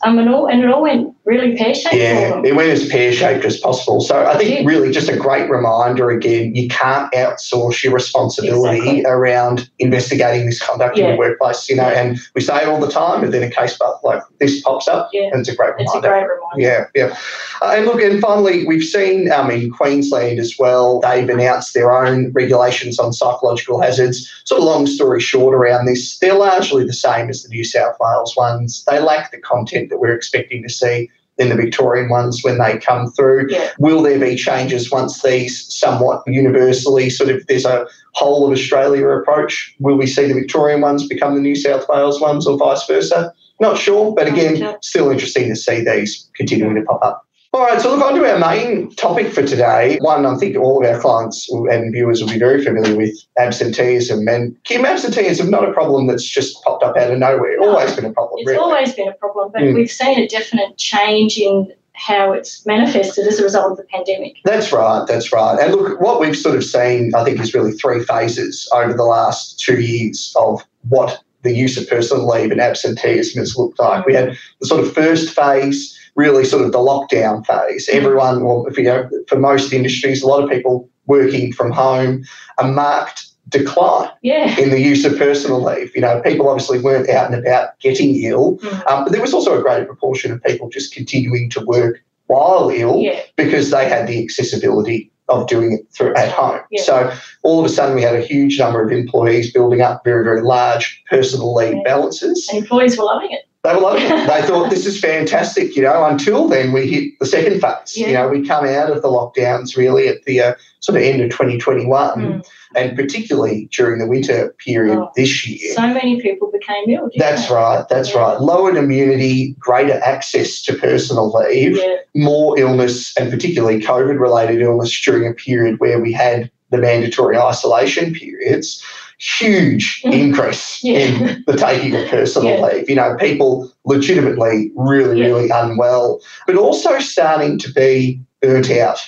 Um, 0.04 0.18
and, 0.18 0.30
all, 0.30 0.48
and 0.48 0.64
it 0.64 0.70
all 0.70 0.82
went 0.82 1.14
really 1.30 1.56
pear 1.56 1.74
shaped 1.76 1.94
Yeah, 1.96 2.42
it 2.44 2.56
went 2.56 2.70
as 2.70 2.90
pear 2.90 3.14
shaped 3.14 3.46
as 3.46 3.60
possible. 3.60 4.02
So 4.02 4.26
I 4.26 4.36
think 4.38 4.50
Yeah. 4.50 4.66
really 4.66 4.92
just 4.92 5.08
a 5.10 5.16
great 5.16 5.50
reminder 5.50 6.10
again, 6.10 6.56
you 6.56 6.68
can't 6.68 7.12
outsource 7.14 7.84
your 7.84 7.94
responsibility 7.94 8.78
Exactly. 8.80 9.04
around 9.06 9.70
investigating 9.78 10.46
misconduct 10.48 10.98
in 10.98 11.12
the 11.12 11.16
workplace, 11.16 11.70
you 11.70 11.76
know, 11.76 11.84
and 11.84 12.18
we 12.34 12.42
say 12.42 12.64
it 12.64 12.68
all 12.68 12.80
the 12.80 12.90
time, 12.92 13.22
but 13.22 13.32
then 13.32 13.44
a 13.44 13.50
case 13.50 13.78
like 14.04 14.22
this 14.40 14.62
pops 14.62 14.88
up 14.88 15.10
Yeah. 15.14 15.30
and 15.32 15.40
it's 15.42 15.50
a 15.50 15.56
great 15.56 15.74
It's 15.78 15.94
a 15.94 15.98
reminder. 15.98 16.10
great 16.10 16.36
reminder. 16.36 16.90
Yeah, 16.96 17.08
yeah. 17.10 17.16
Uh, 17.62 17.74
and 17.78 17.86
look, 17.86 18.02
and 18.02 18.20
finally, 18.20 18.66
we've 18.66 18.84
seen 18.84 19.32
um, 19.32 19.52
in 19.52 19.70
Queensland 19.72 20.40
as 20.40 20.56
well, 20.58 21.00
they've 21.02 21.30
announced 21.30 21.74
their 21.76 21.92
own 21.92 22.32
regulations 22.34 22.98
on 23.00 23.14
psychological 23.14 23.80
hazards. 23.80 24.28
Sort 24.46 24.60
of 24.62 24.66
long 24.66 24.88
story 24.88 25.20
short 25.20 25.54
around 25.54 25.86
this, 25.86 26.18
they're 26.20 26.34
largely 26.34 26.84
the 26.86 26.94
same 26.94 27.30
as 27.30 27.44
the 27.44 27.50
New 27.50 27.64
South 27.64 27.96
Wales 28.00 28.36
ones. 28.36 28.84
They 28.90 29.00
lack 29.00 29.32
the 29.32 29.38
content 29.40 29.90
that 29.90 30.00
we're 30.00 30.16
expecting 30.16 30.64
to 30.64 30.70
see 30.70 31.10
in 31.40 31.50
the 31.50 31.56
Victorian 31.56 32.10
ones 32.10 32.44
when 32.44 32.58
they 32.58 32.78
come 32.78 33.10
through. 33.12 33.48
Yeah. 33.50 33.72
Will 33.80 34.02
there 34.02 34.20
be 34.20 34.36
changes 34.36 34.92
once 34.92 35.24
these 35.24 35.74
somewhat 35.74 36.22
universally 36.28 37.10
sort 37.10 37.30
of 37.30 37.48
there's 37.48 37.66
a 37.66 37.88
whole 38.14 38.46
of 38.46 38.52
Australia 38.52 39.08
approach? 39.08 39.74
Will 39.80 39.96
we 39.96 40.06
see 40.06 40.28
the 40.28 40.34
Victorian 40.34 40.82
ones 40.82 41.08
become 41.08 41.36
the 41.36 41.42
New 41.42 41.56
South 41.56 41.88
Wales 41.88 42.20
ones 42.20 42.46
or 42.46 42.58
vice 42.58 42.86
versa? 42.86 43.34
Not 43.62 43.78
sure, 43.78 44.14
but 44.14 44.28
again, 44.28 44.78
still 44.82 45.10
interesting 45.10 45.50
to 45.50 45.56
see 45.56 45.84
these 45.84 46.30
continuing 46.36 46.76
to 46.76 46.82
pop 46.84 47.04
up. 47.04 47.26
All 47.52 47.62
right, 47.66 47.82
so 47.82 47.96
look 47.96 48.06
on 48.06 48.14
to 48.14 48.32
our 48.32 48.38
main 48.38 48.94
topic 48.94 49.34
for 49.34 49.42
today. 49.42 49.98
One, 50.02 50.24
I 50.28 50.36
think 50.38 50.56
all 50.56 50.86
of 50.86 50.92
our 50.94 51.02
clients 51.02 51.50
and 51.52 51.92
viewers 51.92 52.22
will 52.22 52.30
be 52.30 52.38
very 52.38 52.64
familiar 52.64 52.96
with 52.96 53.16
absenteeism. 53.40 54.28
And 54.28 54.56
Kim, 54.66 54.86
absenteeism 54.86 55.50
not 55.50 55.68
a 55.68 55.74
problem 55.74 56.06
that's 56.06 56.24
just 56.24 56.64
popped 56.64 56.84
up 56.84 56.96
out 56.96 57.10
of 57.12 57.18
nowhere. 57.18 57.58
No. 57.60 57.70
Always 57.70 57.96
been 57.96 58.06
a 58.06 58.14
problem, 58.14 58.42
It's 58.42 58.48
really. 58.50 58.60
always 58.60 58.94
been 58.94 59.08
a 59.08 59.14
problem, 59.14 59.50
but 59.52 59.64
Mm. 59.64 59.74
we've 59.74 59.90
seen 59.92 60.20
a 60.20 60.28
definite 60.28 60.78
change 60.78 61.40
in 61.40 61.74
how 61.94 62.32
it's 62.34 62.64
manifested 62.68 63.26
as 63.26 63.40
a 63.40 63.44
result 63.44 63.72
of 63.72 63.78
the 63.78 63.84
pandemic. 63.86 64.36
That's 64.46 64.72
right, 64.72 65.06
that's 65.08 65.34
right. 65.34 65.58
And 65.60 65.74
look, 65.74 66.00
what 66.00 66.20
we've 66.20 66.38
sort 66.38 66.56
of 66.56 66.64
seen, 66.64 67.16
I 67.16 67.24
think, 67.24 67.40
is 67.42 67.56
really 67.56 67.72
three 67.72 68.04
phases 68.04 68.70
over 68.76 68.94
the 68.94 69.04
last 69.06 69.60
two 69.60 69.82
years 69.82 70.32
of 70.40 70.62
what 70.88 71.20
the 71.42 71.52
use 71.54 71.78
of 71.78 71.90
personal 71.90 72.28
leave 72.28 72.52
and 72.52 72.62
absenteeism 72.62 73.40
has 73.40 73.58
looked 73.58 73.80
like. 73.80 74.06
We 74.06 74.14
had 74.14 74.38
the 74.62 74.68
sort 74.68 74.82
of 74.82 74.94
first 74.94 75.34
phase, 75.36 75.96
really 76.20 76.44
sort 76.44 76.64
of 76.66 76.72
the 76.74 76.78
lockdown 76.92 77.46
phase. 77.46 77.88
Everyone, 77.90 78.44
well, 78.44 78.66
if 78.68 78.78
you 78.78 78.84
know, 78.84 79.10
for 79.30 79.38
most 79.40 79.72
industries, 79.72 80.22
a 80.22 80.28
lot 80.28 80.44
of 80.44 80.50
people 80.50 80.90
working 81.06 81.54
from 81.54 81.72
home, 81.72 82.24
a 82.58 82.68
marked 82.68 83.26
decline 83.48 84.10
Yeah. 84.22 84.60
in 84.60 84.70
the 84.70 84.80
use 84.82 85.06
of 85.06 85.18
personal 85.18 85.64
leave. 85.64 85.96
You 85.96 86.02
know, 86.02 86.22
people 86.22 86.48
obviously 86.50 86.80
weren't 86.80 87.10
out 87.10 87.32
and 87.32 87.36
about 87.44 87.70
getting 87.80 88.22
ill, 88.24 88.58
Mm. 88.62 88.92
um, 88.92 89.04
but 89.06 89.12
there 89.14 89.22
was 89.22 89.34
also 89.34 89.58
a 89.58 89.62
greater 89.62 89.86
proportion 89.86 90.32
of 90.32 90.44
people 90.44 90.70
just 90.70 90.94
continuing 90.94 91.50
to 91.52 91.62
work 91.66 91.96
while 92.28 92.70
ill 92.70 92.98
Yeah. 93.00 93.22
because 93.38 93.72
they 93.72 93.86
had 93.90 94.06
the 94.08 94.22
accessibility 94.24 95.10
of 95.30 95.48
doing 95.48 95.74
it 95.74 95.82
through 95.96 96.14
at 96.16 96.30
home. 96.30 96.60
Yeah. 96.70 96.84
So 96.84 97.12
all 97.44 97.60
of 97.60 97.66
a 97.66 97.70
sudden 97.70 97.96
we 97.96 98.02
had 98.04 98.16
a 98.16 98.22
huge 98.22 98.60
number 98.60 98.84
of 98.84 98.92
employees 98.92 99.52
building 99.54 99.82
up 99.82 100.04
very, 100.04 100.24
very 100.24 100.42
large 100.42 101.02
personal 101.10 101.54
leave 101.56 101.84
balances. 101.84 102.48
And 102.52 102.60
employees 102.60 102.98
were 102.98 103.06
loving 103.06 103.32
it. 103.32 103.44
They 103.64 103.76
were 103.76 103.82
loving 103.82 104.04
it. 104.04 104.28
They 104.28 104.42
thought 104.48 104.70
this 104.70 104.86
is 104.86 105.02
fantastic, 105.02 105.76
you 105.76 105.82
know, 105.84 106.06
until 106.06 106.48
then 106.48 106.72
we 106.72 106.88
hit 106.88 107.20
the 107.20 107.26
second 107.26 107.60
phase. 107.62 107.98
You 107.98 108.14
know, 108.14 108.30
we 108.30 108.48
come 108.48 108.64
out 108.66 108.90
of 108.90 109.02
the 109.02 109.10
lockdowns 109.10 109.76
really 109.76 110.08
at 110.08 110.24
the 110.24 110.40
uh, 110.42 110.54
sort 110.80 110.98
of 110.98 111.04
end 111.04 111.22
of 111.22 111.30
2021 111.32 111.90
Mm. 112.20 112.48
and 112.78 112.96
particularly 112.96 113.68
during 113.74 114.00
the 114.00 114.08
winter 114.08 114.56
period 114.64 114.98
Oh. 114.98 115.12
this 115.18 115.46
year. 115.46 115.74
So 115.74 115.82
many 115.88 116.22
people 116.22 116.50
became 116.52 116.90
ill. 116.90 117.10
That's 117.18 117.50
they? 117.50 117.54
right, 117.56 117.86
that's 117.90 118.14
Yeah. 118.14 118.20
right. 118.22 118.40
Lowered 118.42 118.78
immunity, 118.78 119.56
greater 119.60 120.00
access 120.06 120.62
to 120.64 120.74
personal 120.76 121.30
leave 121.30 121.76
Yeah. 121.78 121.96
more 122.16 122.58
illness 122.58 123.14
and 123.18 123.30
particularly 123.30 123.82
COVID 123.82 124.20
related 124.22 124.62
illness 124.62 124.98
during 125.02 125.28
a 125.30 125.34
period 125.34 125.82
where 125.82 126.00
we 126.00 126.14
had 126.14 126.50
the 126.72 126.78
mandatory 126.78 127.36
isolation 127.38 128.14
periods, 128.14 128.82
huge 129.20 130.02
increase 130.06 130.80
Yeah. 130.84 131.00
in 131.00 131.44
the 131.46 131.56
taking 131.56 131.96
of 131.96 132.08
personal 132.08 132.58
Yeah. 132.60 132.66
leave. 132.66 132.90
You 132.90 132.96
know, 132.96 133.16
people 133.20 133.72
legitimately 133.86 134.72
really, 134.76 135.20
Yeah. 135.20 135.26
really 135.28 135.50
unwell, 135.50 136.22
but 136.48 136.56
also 136.56 137.00
starting 137.00 137.58
to 137.60 137.72
be 137.74 138.22
burnt 138.42 138.72
out. 138.72 139.00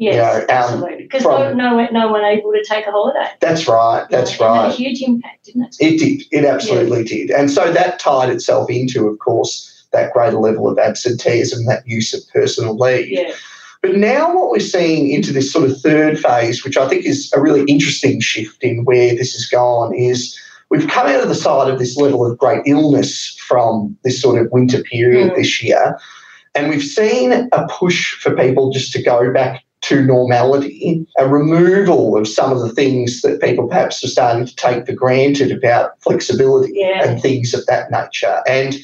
Yes, 0.00 0.14
You 0.14 0.20
know, 0.20 0.32
um, 0.40 0.46
absolutely. 0.48 0.96
Because 1.02 1.24
no, 1.24 1.52
no, 1.52 1.86
no 1.90 2.08
one 2.12 2.24
able 2.24 2.52
to 2.52 2.64
take 2.64 2.86
a 2.86 2.90
holiday. 2.92 3.30
That's 3.40 3.66
right, 3.66 4.06
that's 4.10 4.30
It 4.34 4.38
had 4.38 4.46
right. 4.46 4.68
a 4.72 4.76
huge 4.76 5.02
impact, 5.02 5.44
didn't 5.46 5.62
it? 5.64 5.76
It 5.80 5.98
did. 5.98 6.22
It 6.30 6.44
absolutely 6.44 7.02
did. 7.04 7.30
And 7.32 7.50
so 7.50 7.72
that 7.72 7.98
tied 7.98 8.30
itself 8.30 8.70
into, 8.70 9.08
of 9.08 9.18
course, 9.18 9.86
that 9.92 10.12
greater 10.12 10.38
level 10.38 10.68
of 10.68 10.78
absenteeism, 10.78 11.64
that 11.66 11.86
use 11.86 12.14
of 12.14 12.20
personal 12.32 12.76
leave. 12.76 13.34
But 13.82 13.96
now 13.96 14.34
what 14.34 14.50
we're 14.50 14.58
seeing 14.60 15.10
into 15.10 15.32
this 15.32 15.52
sort 15.52 15.68
of 15.70 15.80
third 15.80 16.18
phase, 16.18 16.64
which 16.64 16.76
I 16.76 16.88
think 16.88 17.04
is 17.04 17.32
a 17.34 17.40
really 17.40 17.62
interesting 17.62 18.20
shift 18.20 18.62
in 18.62 18.84
where 18.84 19.14
this 19.14 19.34
has 19.34 19.46
gone, 19.46 19.94
is 19.94 20.36
we've 20.70 20.88
come 20.88 21.06
out 21.06 21.22
of 21.22 21.28
the 21.28 21.34
side 21.34 21.70
of 21.70 21.78
this 21.78 21.96
level 21.96 22.26
of 22.28 22.36
great 22.38 22.62
illness 22.66 23.36
from 23.46 23.96
this 24.04 24.20
sort 24.20 24.40
of 24.40 24.50
winter 24.50 24.82
period 24.82 25.30
Mm. 25.32 25.36
this 25.36 25.62
year. 25.62 25.96
And 26.54 26.68
we've 26.68 26.82
seen 26.82 27.32
a 27.52 27.68
push 27.68 28.14
for 28.20 28.34
people 28.34 28.70
just 28.72 28.92
to 28.92 29.02
go 29.02 29.32
back 29.32 29.62
to 29.82 30.02
normality, 30.02 31.06
a 31.18 31.28
removal 31.28 32.16
of 32.16 32.26
some 32.26 32.50
of 32.50 32.58
the 32.60 32.70
things 32.70 33.20
that 33.22 33.40
people 33.40 33.68
perhaps 33.68 34.02
are 34.02 34.08
starting 34.08 34.44
to 34.44 34.56
take 34.56 34.84
for 34.86 34.92
granted 34.92 35.52
about 35.52 35.92
flexibility 36.00 36.72
Yeah. 36.74 37.04
and 37.08 37.22
things 37.22 37.54
of 37.54 37.64
that 37.66 37.88
nature. 37.92 38.42
And 38.48 38.76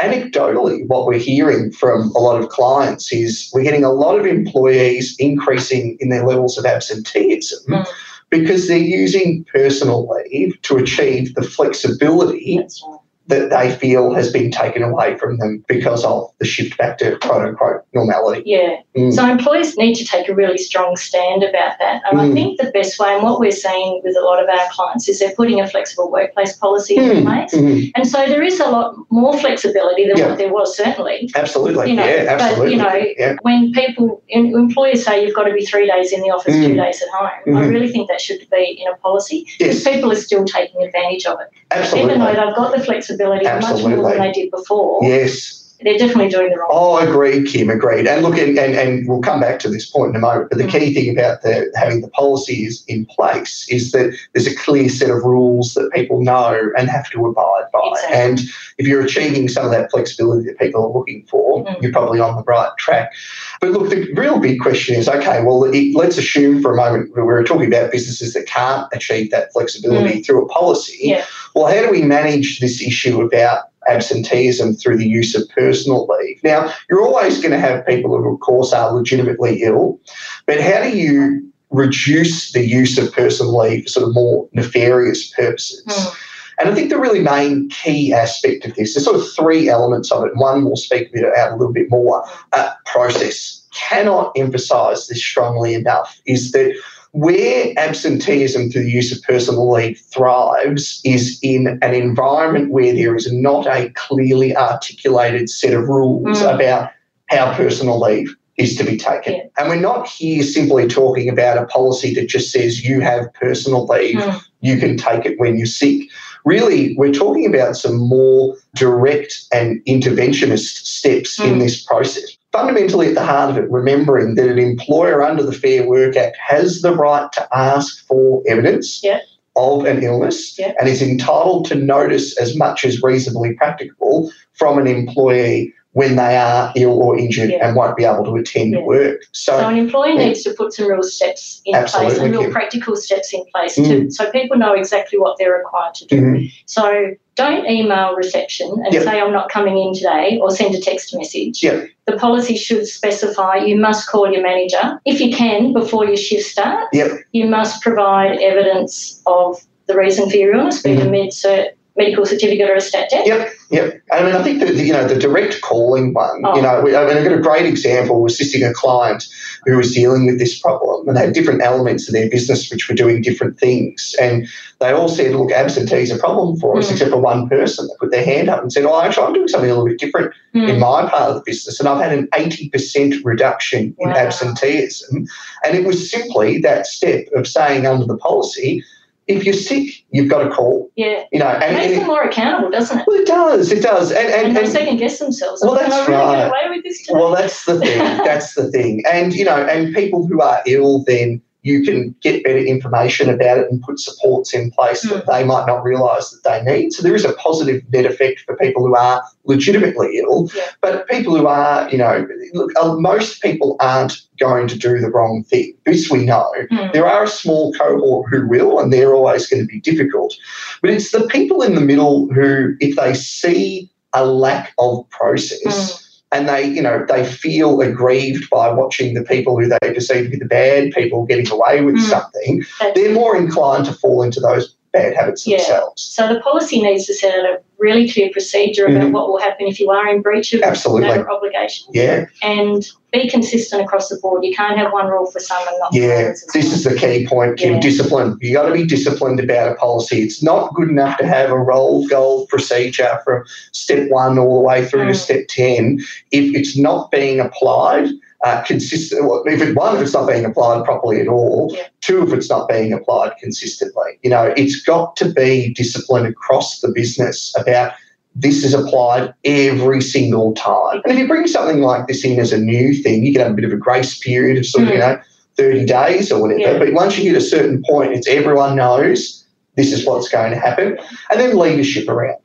anecdotally, 0.00 0.86
what 0.86 1.06
we're 1.06 1.18
hearing 1.18 1.72
from 1.72 2.10
a 2.14 2.18
lot 2.18 2.40
of 2.40 2.48
clients 2.48 3.12
is 3.12 3.50
we're 3.52 3.62
getting 3.62 3.84
a 3.84 3.92
lot 3.92 4.18
of 4.18 4.26
employees 4.26 5.16
increasing 5.18 5.96
in 6.00 6.08
their 6.08 6.24
levels 6.26 6.56
of 6.56 6.64
absenteeism 6.64 7.58
Mm. 7.68 7.86
because 8.30 8.68
they're 8.68 8.78
using 8.78 9.44
personal 9.52 10.08
leave 10.08 10.60
to 10.62 10.76
achieve 10.76 11.34
the 11.34 11.42
flexibility 11.42 12.58
right. 12.58 12.97
That 13.28 13.50
they 13.50 13.70
feel 13.76 14.14
has 14.14 14.32
been 14.32 14.50
taken 14.50 14.82
away 14.82 15.16
from 15.18 15.36
them 15.38 15.62
because 15.68 16.04
of 16.04 16.30
the 16.38 16.46
shift 16.46 16.76
back 16.78 16.98
to 16.98 17.16
quote 17.18 17.46
unquote 17.46 17.82
normality. 17.94 18.42
Yeah. 18.46 18.76
Mm. 18.96 19.12
So 19.12 19.24
employers 19.30 19.76
need 19.76 19.94
to 19.96 20.04
take 20.04 20.28
a 20.28 20.34
really 20.34 20.56
strong 20.58 20.96
stand 20.96 21.42
about 21.42 21.78
that. 21.78 22.02
And 22.10 22.18
Mm. 22.18 22.30
I 22.30 22.34
think 22.34 22.60
the 22.60 22.70
best 22.70 22.98
way, 22.98 23.14
and 23.14 23.22
what 23.22 23.38
we're 23.38 23.50
seeing 23.50 24.00
with 24.02 24.16
a 24.16 24.22
lot 24.22 24.42
of 24.42 24.48
our 24.48 24.68
clients, 24.70 25.08
is 25.08 25.18
they're 25.20 25.34
putting 25.36 25.60
a 25.60 25.68
flexible 25.68 26.10
workplace 26.10 26.54
policy 26.56 26.96
in 26.96 27.02
Mm. 27.02 27.24
place. 27.24 27.54
Mhm. 27.54 27.92
And 27.94 28.06
so 28.08 28.24
there 28.26 28.42
is 28.42 28.60
a 28.60 28.68
lot 28.70 28.94
more 29.10 29.36
flexibility 29.38 30.06
than 30.08 30.16
Yeah. 30.16 30.28
what 30.30 30.38
there 30.38 30.52
was, 30.52 30.74
certainly. 30.76 31.30
Absolutely. 31.36 31.90
You 31.90 31.96
know, 31.96 32.06
yeah, 32.06 32.24
but, 32.36 32.40
absolutely. 32.42 32.72
you 32.72 32.78
know, 32.82 33.04
yeah. 33.18 33.36
When 33.42 33.72
people, 33.72 34.22
em- 34.30 34.54
employers 34.54 35.04
say 35.04 35.22
you've 35.24 35.34
got 35.34 35.44
to 35.44 35.52
be 35.52 35.66
three 35.66 35.86
days 35.86 36.12
in 36.12 36.22
the 36.22 36.30
office, 36.30 36.54
two 36.54 36.74
Mm. 36.74 36.82
days 36.84 37.02
at 37.02 37.08
home, 37.10 37.28
I 37.46 37.50
Mhm. 37.62 37.70
really 37.70 37.88
think 37.88 38.08
that 38.08 38.20
should 38.22 38.40
be 38.50 38.80
in 38.82 38.90
a 38.90 38.96
policy 38.96 39.46
because 39.58 39.84
Yes, 39.84 39.94
people 39.94 40.10
are 40.12 40.16
still 40.16 40.44
taking 40.44 40.82
advantage 40.82 41.26
of 41.26 41.38
it. 41.40 41.48
Absolutely. 41.70 42.14
Even 42.14 42.24
though 42.24 42.26
they've 42.46 42.56
got 42.56 42.76
the 42.76 42.84
flexibility 42.84 43.44
much 43.44 43.62
Absolutely. 43.64 43.96
more 43.96 44.10
than 44.10 44.20
they 44.20 44.32
did 44.32 44.50
before, 44.50 45.00
Yes. 45.02 45.57
They're 45.80 45.98
definitely 45.98 46.28
doing 46.28 46.50
the 46.50 46.56
wrong 46.58 46.68
Oh, 46.70 46.98
agreed, 46.98 47.46
Kim, 47.46 47.70
agreed. 47.70 48.06
And 48.06 48.22
look, 48.22 48.36
and, 48.38 48.58
and, 48.58 48.74
and 48.74 49.08
we'll 49.08 49.20
come 49.20 49.40
back 49.40 49.58
to 49.60 49.68
this 49.68 49.88
point 49.90 50.10
in 50.10 50.16
a 50.16 50.18
moment, 50.18 50.48
but 50.50 50.58
the 50.58 50.64
Mm. 50.64 50.70
key 50.72 50.94
thing 50.94 51.10
about 51.10 51.42
the, 51.42 51.70
having 51.76 52.00
the 52.00 52.08
policies 52.08 52.84
in 52.88 53.06
place 53.06 53.66
is 53.70 53.92
that 53.92 54.16
there's 54.34 54.46
a 54.46 54.54
clear 54.56 54.88
set 54.88 55.10
of 55.10 55.22
rules 55.24 55.74
that 55.74 55.90
people 55.94 56.20
know 56.22 56.70
and 56.76 56.88
have 56.88 57.08
to 57.10 57.26
abide 57.26 57.64
by. 57.72 57.80
Exactly. 57.92 58.16
And 58.16 58.40
if 58.78 58.86
you're 58.86 59.02
achieving 59.04 59.48
some 59.48 59.64
of 59.64 59.70
that 59.72 59.90
flexibility 59.90 60.46
that 60.48 60.58
people 60.58 60.84
are 60.84 60.92
looking 60.98 61.24
for, 61.28 61.64
Mm. 61.64 61.82
you're 61.82 61.92
probably 61.92 62.20
on 62.20 62.36
the 62.36 62.42
right 62.42 62.70
track. 62.78 63.12
But 63.60 63.70
look, 63.70 63.90
the 63.90 64.12
real 64.14 64.38
big 64.38 64.60
question 64.60 64.94
is 64.96 65.08
okay, 65.08 65.42
well, 65.42 65.64
it, 65.64 65.94
let's 65.94 66.18
assume 66.18 66.60
for 66.62 66.72
a 66.72 66.76
moment 66.76 67.10
we're 67.14 67.42
talking 67.44 67.66
about 67.66 67.90
businesses 67.90 68.34
that 68.34 68.46
can't 68.46 68.86
achieve 68.92 69.30
that 69.30 69.52
flexibility 69.52 70.22
through 70.22 70.44
a 70.44 70.48
policy. 70.48 70.98
Yeah. 71.02 71.24
Well, 71.54 71.66
how 71.66 71.80
do 71.82 71.90
we 71.90 72.02
manage 72.02 72.60
this 72.60 72.82
issue 72.82 73.20
about 73.22 73.67
absenteeism 73.88 74.74
through 74.74 74.98
the 74.98 75.08
use 75.08 75.34
of 75.34 75.48
personal 75.50 76.06
leave? 76.06 76.40
Now, 76.44 76.72
you're 76.88 77.02
always 77.02 77.40
going 77.40 77.52
to 77.52 77.58
have 77.58 77.86
people 77.86 78.16
who, 78.16 78.34
of 78.34 78.40
course, 78.40 78.72
are 78.72 78.92
legitimately 78.92 79.62
ill, 79.62 80.00
but 80.46 80.60
how 80.60 80.82
do 80.82 80.96
you 80.96 81.50
reduce 81.70 82.52
the 82.52 82.64
use 82.64 82.96
of 82.98 83.12
personal 83.12 83.56
leave 83.56 83.84
for 83.84 83.90
sort 83.90 84.08
of 84.08 84.14
more 84.14 84.48
nefarious 84.52 85.30
purposes? 85.32 85.84
Mm. 85.86 86.16
And 86.60 86.68
I 86.68 86.74
think 86.74 86.90
the 86.90 86.98
really 86.98 87.20
main 87.20 87.68
key 87.68 88.12
aspect 88.12 88.64
of 88.64 88.74
this, 88.74 88.94
there's 88.94 89.04
sort 89.04 89.16
of 89.16 89.32
three 89.32 89.68
elements 89.68 90.10
of 90.10 90.24
it. 90.24 90.36
One 90.36 90.64
we'll 90.64 90.76
speak 90.76 91.08
a 91.08 91.12
bit 91.12 91.36
out 91.36 91.52
a 91.52 91.56
little 91.56 91.72
bit 91.72 91.88
more. 91.88 92.24
Uh, 92.52 92.72
process. 92.86 93.64
Cannot 93.72 94.32
emphasise 94.36 95.06
this 95.06 95.22
strongly 95.22 95.74
enough 95.74 96.20
is 96.26 96.52
that 96.52 96.74
where 97.12 97.72
absenteeism 97.78 98.70
through 98.70 98.84
the 98.84 98.90
use 98.90 99.16
of 99.16 99.22
personal 99.22 99.70
leave 99.70 99.98
thrives 100.12 101.00
is 101.04 101.38
in 101.42 101.78
an 101.82 101.94
environment 101.94 102.70
where 102.70 102.92
there 102.94 103.16
is 103.16 103.32
not 103.32 103.66
a 103.66 103.90
clearly 103.94 104.56
articulated 104.56 105.48
set 105.48 105.72
of 105.74 105.88
rules 105.88 106.40
Mm. 106.42 106.54
about 106.54 106.90
how 107.26 107.54
personal 107.54 108.00
leave 108.00 108.34
is 108.56 108.76
to 108.76 108.84
be 108.84 108.96
taken. 108.96 109.34
Yeah. 109.34 109.42
And 109.58 109.68
we're 109.68 109.76
not 109.76 110.08
here 110.08 110.42
simply 110.42 110.86
talking 110.88 111.28
about 111.28 111.58
a 111.58 111.66
policy 111.66 112.12
that 112.14 112.28
just 112.28 112.50
says 112.50 112.84
you 112.84 113.00
have 113.00 113.32
personal 113.34 113.86
leave, 113.86 114.16
Mm. 114.16 114.40
you 114.60 114.76
can 114.78 114.96
take 114.96 115.24
it 115.24 115.38
when 115.38 115.56
you're 115.56 115.66
sick. 115.66 116.02
Really, 116.44 116.94
we're 116.96 117.12
talking 117.12 117.46
about 117.46 117.76
some 117.76 117.96
more 117.96 118.56
direct 118.74 119.44
and 119.52 119.80
interventionist 119.86 120.84
steps 120.86 121.38
in 121.38 121.54
Mm. 121.56 121.60
this 121.60 121.80
process. 121.82 122.37
Fundamentally, 122.58 123.06
at 123.06 123.14
the 123.14 123.24
heart 123.24 123.50
of 123.50 123.56
it, 123.58 123.70
remembering 123.70 124.34
that 124.34 124.48
an 124.48 124.58
employer 124.58 125.22
under 125.22 125.44
the 125.44 125.52
Fair 125.52 125.86
Work 125.86 126.16
Act 126.16 126.36
has 126.44 126.82
the 126.82 126.92
right 126.92 127.30
to 127.32 127.48
ask 127.56 128.04
for 128.08 128.42
evidence 128.48 129.00
Yeah. 129.04 129.20
of 129.54 129.84
an 129.84 130.02
illness 130.02 130.58
Yeah. 130.58 130.72
and 130.80 130.88
is 130.88 131.00
entitled 131.00 131.66
to 131.66 131.76
notice 131.76 132.36
as 132.36 132.56
much 132.56 132.84
as 132.84 133.00
reasonably 133.00 133.54
practicable 133.54 134.32
from 134.54 134.76
an 134.78 134.88
employee 134.88 135.72
when 135.92 136.16
they 136.16 136.36
are 136.36 136.72
ill 136.76 137.00
or 137.00 137.16
injured 137.16 137.50
Yeah. 137.50 137.66
and 137.66 137.76
won't 137.76 137.96
be 137.96 138.04
able 138.04 138.24
to 138.24 138.34
attend 138.34 138.72
Yeah. 138.72 138.82
work. 138.82 139.20
So 139.32 139.56
an 139.56 139.78
employer 139.78 140.14
yeah. 140.14 140.26
needs 140.26 140.42
to 140.42 140.52
put 140.52 140.72
some 140.72 140.88
real 140.88 141.02
steps 141.04 141.60
in 141.64 141.74
place 141.74 141.94
Absolutely, 141.94 142.24
and 142.24 142.32
real 142.32 142.42
Kim. 142.42 142.52
practical 142.52 142.96
steps 142.96 143.32
in 143.32 143.42
place 143.54 143.78
Mm. 143.78 143.86
to 144.06 144.10
so 144.10 144.30
people 144.32 144.56
know 144.56 144.74
exactly 144.74 145.18
what 145.18 145.36
they're 145.38 145.54
required 145.56 145.94
to 145.94 146.06
do. 146.06 146.20
Mhm. 146.20 146.52
So 146.66 147.10
don't 147.38 147.64
email 147.66 148.14
reception 148.16 148.68
and 148.84 148.92
say 148.92 149.20
I'm 149.20 149.32
not 149.32 149.48
coming 149.48 149.78
in 149.78 149.94
today 149.94 150.38
or 150.42 150.50
send 150.50 150.74
a 150.74 150.80
text 150.80 151.16
message. 151.16 151.60
The 151.60 152.16
policy 152.18 152.56
should 152.56 152.86
specify 152.86 153.56
you 153.56 153.76
must 153.78 154.08
call 154.08 154.30
your 154.30 154.42
manager. 154.42 154.98
If 155.04 155.20
you 155.20 155.34
can 155.34 155.72
before 155.72 156.04
your 156.04 156.16
shift 156.16 156.46
starts, 156.46 156.88
Yep. 156.92 157.12
you 157.32 157.46
must 157.46 157.80
provide 157.80 158.40
evidence 158.40 159.22
of 159.26 159.60
the 159.86 159.96
reason 159.96 160.28
for 160.28 160.36
your 160.36 160.54
illness, 160.54 160.82
be 160.82 160.90
it 160.90 160.98
a 160.98 161.02
mm-hmm. 161.02 161.10
med 161.12 161.30
cert, 161.30 161.68
medical 161.96 162.26
certificate 162.26 162.68
or 162.68 162.74
a 162.74 162.80
stat 162.80 163.08
dec. 163.12 163.24
Yep, 163.24 163.52
yep. 163.70 164.02
I 164.12 164.22
mean, 164.22 164.34
I 164.34 164.42
think 164.42 164.60
that 164.60 164.74
you 164.74 164.92
know 164.92 165.06
the 165.06 165.18
direct 165.18 165.60
calling 165.62 166.14
one. 166.14 166.42
Oh. 166.44 166.56
You 166.56 166.62
know, 166.62 166.80
I 166.80 166.82
mean, 166.82 166.94
I 166.94 167.22
got 167.22 167.32
a 167.32 167.40
great 167.40 167.66
example 167.66 168.24
of 168.24 168.30
assisting 168.30 168.62
a 168.62 168.72
client 168.72 169.24
who 169.66 169.76
was 169.76 169.92
dealing 169.94 170.26
with 170.26 170.38
this 170.38 170.58
problem, 170.58 171.08
and 171.08 171.16
they 171.16 171.24
had 171.26 171.34
different 171.34 171.62
elements 171.62 172.08
of 172.08 172.14
their 172.14 172.28
business 172.30 172.70
which 172.70 172.88
were 172.88 172.94
doing 172.94 173.20
different 173.22 173.58
things, 173.58 174.14
and 174.20 174.46
they 174.80 174.92
all 174.92 175.08
said, 175.08 175.34
"Look, 175.34 175.50
absentee 175.52 175.96
is 176.02 176.10
a 176.10 176.18
problem 176.18 176.58
for 176.58 176.78
us," 176.78 176.88
Mm. 176.88 176.92
except 176.92 177.10
for 177.10 177.18
one 177.18 177.48
person 177.48 177.86
that 177.86 177.96
put 177.98 178.10
their 178.10 178.24
hand 178.24 178.48
up 178.48 178.62
and 178.62 178.72
said, 178.72 178.84
"Oh, 178.84 179.00
actually, 179.00 179.26
I'm 179.26 179.32
doing 179.34 179.48
something 179.48 179.70
a 179.70 179.74
little 179.74 179.88
bit 179.88 179.98
different 179.98 180.32
Hmm. 180.54 180.64
in 180.68 180.78
my 180.80 181.06
part 181.08 181.30
of 181.30 181.34
the 181.34 181.42
business, 181.44 181.78
and 181.78 181.88
I've 181.88 182.00
had 182.02 182.16
an 182.16 182.28
80% 182.34 183.14
reduction 183.24 183.94
in 183.98 184.08
Wow. 184.10 184.16
absenteeism," 184.16 185.26
and 185.64 185.76
it 185.76 185.84
was 185.84 186.10
simply 186.10 186.58
that 186.58 186.86
step 186.86 187.26
of 187.34 187.46
saying 187.46 187.86
under 187.86 188.06
the 188.06 188.16
policy. 188.16 188.82
If 189.28 189.44
you're 189.44 189.54
sick, 189.54 190.04
you've 190.10 190.28
got 190.28 190.42
to 190.42 190.50
call. 190.50 190.90
Yeah. 190.96 191.24
You 191.32 191.38
know, 191.38 191.50
It 191.50 191.62
and, 191.62 191.76
makes 191.76 191.92
and 191.92 192.00
them 192.00 192.06
more 192.08 192.22
accountable, 192.22 192.70
doesn't 192.70 192.98
it? 192.98 193.06
well, 193.06 193.20
it 193.20 193.26
does, 193.26 193.70
it 193.70 193.82
does, 193.82 194.10
and, 194.10 194.26
And, 194.28 194.46
and, 194.48 194.56
they 194.56 194.66
second 194.66 194.96
guess 194.96 195.18
themselves. 195.18 195.62
Well, 195.62 195.74
that's 195.74 195.92
I 195.94 196.06
really 196.06 196.12
right. 196.12 196.36
get 196.36 196.48
away 196.48 196.76
with 196.76 196.84
this? 196.84 197.06
Well, 197.10 197.34
that's 197.34 197.64
the 197.66 197.78
thing. 197.78 197.98
That's 197.98 198.54
the 198.54 198.70
thing. 198.70 199.04
And, 199.06 199.34
you 199.34 199.44
know, 199.44 199.56
and 199.56 199.94
people 199.94 200.26
who 200.26 200.40
are 200.40 200.62
ill, 200.66 201.04
then 201.04 201.42
you 201.68 201.82
can 201.82 202.14
get 202.20 202.42
better 202.42 202.58
information 202.58 203.28
about 203.28 203.58
it 203.58 203.70
and 203.70 203.82
put 203.82 204.00
supports 204.00 204.54
in 204.54 204.70
place 204.70 205.02
that 205.02 205.26
they 205.26 205.44
might 205.44 205.66
not 205.66 205.84
realise 205.84 206.30
that 206.30 206.44
they 206.44 206.62
need. 206.62 206.92
So 206.92 207.02
there 207.02 207.14
is 207.14 207.24
a 207.24 207.34
positive 207.34 207.82
net 207.92 208.06
effect 208.06 208.40
for 208.40 208.56
people 208.56 208.86
who 208.86 208.96
are 208.96 209.22
legitimately 209.44 210.18
ill. 210.18 210.50
Yeah. 210.54 210.62
But 210.80 211.06
people 211.08 211.36
who 211.36 211.46
are, 211.46 211.88
you 211.90 211.98
know, 211.98 212.26
look, 212.54 212.70
uh, 212.80 212.94
most 212.94 213.42
people 213.42 213.76
aren't 213.80 214.14
going 214.40 214.68
to 214.68 214.78
do 214.78 214.98
the 214.98 215.10
wrong 215.10 215.44
thing. 215.44 215.74
This 215.84 216.10
we 216.10 216.24
know. 216.24 216.50
Hmm. 216.70 216.88
There 216.92 217.06
are 217.06 217.24
a 217.24 217.28
small 217.28 217.72
cohort 217.74 218.30
who 218.30 218.48
will, 218.48 218.78
and 218.78 218.92
they're 218.92 219.14
always 219.14 219.46
going 219.46 219.62
to 219.62 219.66
be 219.66 219.80
difficult. 219.80 220.34
But 220.80 220.90
it's 220.90 221.10
the 221.10 221.26
people 221.26 221.62
in 221.62 221.74
the 221.74 221.80
middle 221.80 222.32
who, 222.32 222.76
if 222.80 222.96
they 222.96 223.14
see 223.14 223.90
a 224.14 224.24
lack 224.24 224.72
of 224.78 225.08
process, 225.10 226.07
and 226.32 226.48
they, 226.48 226.64
you 226.66 226.82
know, 226.82 227.04
they 227.08 227.24
feel 227.24 227.80
aggrieved 227.80 228.50
by 228.50 228.70
watching 228.70 229.14
the 229.14 229.22
people 229.22 229.58
who 229.58 229.68
they 229.68 229.92
perceive 229.94 230.24
to 230.24 230.30
be 230.30 230.36
the 230.36 230.44
bad 230.44 230.90
people 230.92 231.24
getting 231.24 231.50
away 231.50 231.80
with 231.80 231.96
Mm. 231.96 232.10
something, 232.10 232.64
they're 232.94 233.14
more 233.14 233.36
inclined 233.36 233.86
to 233.86 233.92
fall 233.92 234.22
into 234.22 234.40
those 234.40 234.74
bad 234.92 235.14
habits 235.14 235.46
Yeah. 235.46 235.58
themselves. 235.58 236.02
So 236.02 236.32
the 236.32 236.40
policy 236.40 236.80
needs 236.82 237.06
to 237.06 237.14
set 237.14 237.38
out 237.38 237.44
a 237.44 237.58
really 237.78 238.10
clear 238.10 238.28
procedure 238.32 238.86
about 238.86 239.02
Mhm. 239.02 239.12
what 239.12 239.28
will 239.28 239.38
happen 239.38 239.66
if 239.68 239.78
you 239.78 239.90
are 239.90 240.08
in 240.08 240.20
breach 240.22 240.52
of 240.52 240.62
Absolutely. 240.62 241.08
that 241.10 241.28
obligation 241.28 241.86
Yeah, 241.92 242.24
and 242.42 242.84
be 243.12 243.28
consistent 243.28 243.82
across 243.82 244.08
the 244.08 244.16
board. 244.20 244.44
You 244.44 244.54
can't 244.54 244.76
have 244.76 244.92
one 244.92 245.06
rule 245.06 245.26
for 245.26 245.38
some 245.40 245.58
and 245.68 245.76
not 245.78 245.92
for 245.92 245.98
yeah. 246.00 246.06
others. 246.14 246.42
as 246.42 246.52
This 246.52 246.64
well. 246.64 246.74
is 246.74 246.84
the 246.84 246.94
key 246.96 247.26
point, 247.26 247.58
Kim. 247.58 247.74
Yeah. 247.74 247.80
Discipline. 247.80 248.36
You 248.40 248.52
got 248.54 248.66
to 248.66 248.72
be 248.72 248.84
disciplined 248.84 249.38
about 249.40 249.72
a 249.72 249.74
policy. 249.76 250.22
It's 250.22 250.42
not 250.42 250.74
good 250.74 250.88
enough 250.88 251.18
to 251.18 251.26
have 251.26 251.50
a 251.50 251.58
roll 251.58 252.06
gold 252.08 252.48
procedure 252.48 253.20
from 253.24 253.44
step 253.72 254.08
one 254.10 254.38
all 254.38 254.56
the 254.62 254.66
way 254.68 254.84
through 254.84 255.04
to 255.06 255.12
Mm. 255.12 255.16
step 255.16 255.46
ten 255.48 255.98
if 256.32 256.54
it's 256.56 256.76
not 256.76 257.10
being 257.10 257.38
applied. 257.40 258.08
Uh, 258.44 258.62
consistent. 258.62 259.24
Well, 259.24 259.42
if 259.46 259.60
it, 259.60 259.74
one, 259.74 259.96
if 259.96 260.02
it's 260.02 260.14
not 260.14 260.28
being 260.28 260.44
applied 260.44 260.84
properly 260.84 261.20
at 261.20 261.26
all. 261.26 261.72
Yeah. 261.74 261.88
Two, 262.02 262.22
if 262.22 262.32
it's 262.32 262.48
not 262.48 262.68
being 262.68 262.92
applied 262.92 263.32
consistently. 263.40 264.18
You 264.22 264.30
know, 264.30 264.54
it's 264.56 264.80
got 264.80 265.16
to 265.16 265.28
be 265.32 265.72
discipline 265.74 266.24
across 266.24 266.78
the 266.80 266.88
business 266.88 267.52
about 267.58 267.94
this 268.36 268.62
is 268.62 268.74
applied 268.74 269.34
every 269.44 270.00
single 270.00 270.54
time. 270.54 271.00
And 271.04 271.12
if 271.12 271.18
you 271.18 271.26
bring 271.26 271.48
something 271.48 271.80
like 271.80 272.06
this 272.06 272.24
in 272.24 272.38
as 272.38 272.52
a 272.52 272.58
new 272.58 272.94
thing, 272.94 273.24
you 273.26 273.32
can 273.32 273.42
have 273.42 273.50
a 273.50 273.54
bit 273.54 273.64
of 273.64 273.72
a 273.72 273.76
grace 273.76 274.16
period 274.18 274.56
of 274.56 274.64
sort 274.66 274.84
of, 274.84 274.90
you 274.90 275.00
Mm. 275.00 275.16
know, 275.16 275.20
30 275.56 275.84
days 275.86 276.30
or 276.30 276.40
whatever. 276.40 276.60
Yeah. 276.60 276.78
But 276.78 276.92
once 276.92 277.18
you 277.18 277.24
hit 277.32 277.36
a 277.36 277.44
certain 277.44 277.82
point, 277.90 278.12
it's 278.12 278.28
everyone 278.28 278.76
knows 278.76 279.44
this 279.74 279.92
is 279.92 280.06
what's 280.06 280.28
going 280.28 280.52
to 280.52 280.58
happen. 280.58 280.96
And 281.32 281.40
then 281.40 281.56
leadership 281.58 282.08
around. 282.08 282.36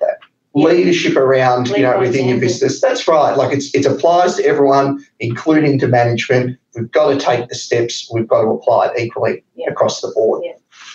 Leadership 0.55 1.15
around, 1.15 1.69
you 1.69 1.79
know, 1.81 1.97
within 1.99 2.27
your 2.27 2.39
business. 2.39 2.79
That's 2.79 3.07
right. 3.07 3.35
Like 3.35 3.51
it's 3.53 3.73
it 3.73 3.85
applies 3.87 4.35
to 4.35 4.45
everyone, 4.45 5.03
including 5.19 5.79
to 5.79 5.87
management. 5.87 6.59
We've 6.75 6.91
got 6.91 7.09
to 7.11 7.17
take 7.19 7.49
the 7.49 7.55
steps. 7.55 8.07
We've 8.13 8.27
got 8.27 8.43
to 8.43 8.49
apply 8.49 8.87
it 8.87 8.99
equally 8.99 9.43
Yeah. 9.55 9.71
across 9.71 10.01
the 10.01 10.11
board. 10.13 10.43
Yeah. 10.45 10.51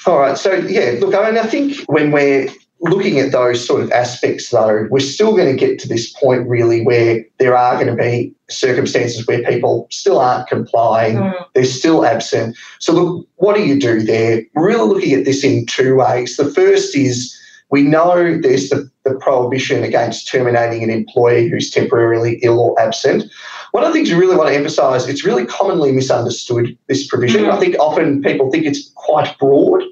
All 0.06 0.18
right. 0.20 0.38
So 0.38 0.52
yeah, 0.54 0.94
look, 1.00 1.12
I 1.14 1.28
mean, 1.28 1.38
I 1.38 1.46
think 1.46 1.76
when 1.86 2.12
we're 2.12 2.48
looking 2.80 3.18
at 3.18 3.32
those 3.32 3.66
sort 3.66 3.82
of 3.82 3.90
aspects, 3.90 4.50
though, 4.50 4.86
we're 4.90 5.00
still 5.00 5.32
going 5.36 5.50
to 5.50 5.56
get 5.66 5.80
to 5.80 5.88
this 5.88 6.12
point 6.12 6.48
really 6.48 6.84
where 6.84 7.24
there 7.38 7.56
are 7.56 7.74
going 7.74 7.88
to 7.88 8.00
be 8.00 8.32
circumstances 8.48 9.26
where 9.26 9.42
people 9.42 9.88
still 9.90 10.20
aren't 10.20 10.46
complying, 10.48 11.16
Mm. 11.16 11.34
they're 11.54 11.64
still 11.64 12.04
absent. 12.04 12.56
So, 12.78 12.92
look, 12.92 13.26
what 13.36 13.56
do 13.56 13.64
you 13.64 13.80
do 13.80 14.02
there? 14.02 14.42
We're 14.54 14.68
really 14.68 14.88
looking 14.88 15.12
at 15.14 15.24
this 15.24 15.42
in 15.42 15.66
two 15.66 15.96
ways. 15.96 16.36
The 16.36 16.48
first 16.52 16.94
is 16.96 17.34
we 17.70 17.82
know 17.82 18.38
there's 18.40 18.70
the, 18.70 18.90
the 19.04 19.14
prohibition 19.14 19.84
against 19.84 20.28
terminating 20.28 20.82
an 20.82 20.90
employee 20.90 21.48
who's 21.48 21.70
temporarily 21.70 22.38
ill 22.42 22.60
or 22.60 22.80
absent. 22.80 23.24
One 23.72 23.84
of 23.84 23.90
the 23.90 23.92
things 23.92 24.10
we 24.10 24.16
really 24.16 24.36
want 24.36 24.48
to 24.48 24.54
emphasise, 24.54 25.06
it's 25.06 25.24
really 25.24 25.44
commonly 25.44 25.92
misunderstood, 25.92 26.76
this 26.86 27.06
provision. 27.06 27.44
Mm. 27.44 27.52
I 27.52 27.60
think 27.60 27.76
often 27.78 28.22
people 28.22 28.50
think 28.50 28.64
it's 28.64 28.90
quite 28.94 29.38
broad 29.38 29.82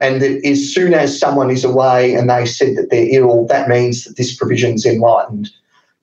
and 0.00 0.22
that 0.22 0.44
as 0.46 0.72
soon 0.72 0.94
as 0.94 1.18
someone 1.18 1.50
is 1.50 1.64
away 1.64 2.14
and 2.14 2.30
they 2.30 2.46
said 2.46 2.76
that 2.76 2.88
they're 2.90 3.08
ill, 3.10 3.46
that 3.46 3.68
means 3.68 4.04
that 4.04 4.16
this 4.16 4.34
provision's 4.34 4.86
enlivened. 4.86 5.50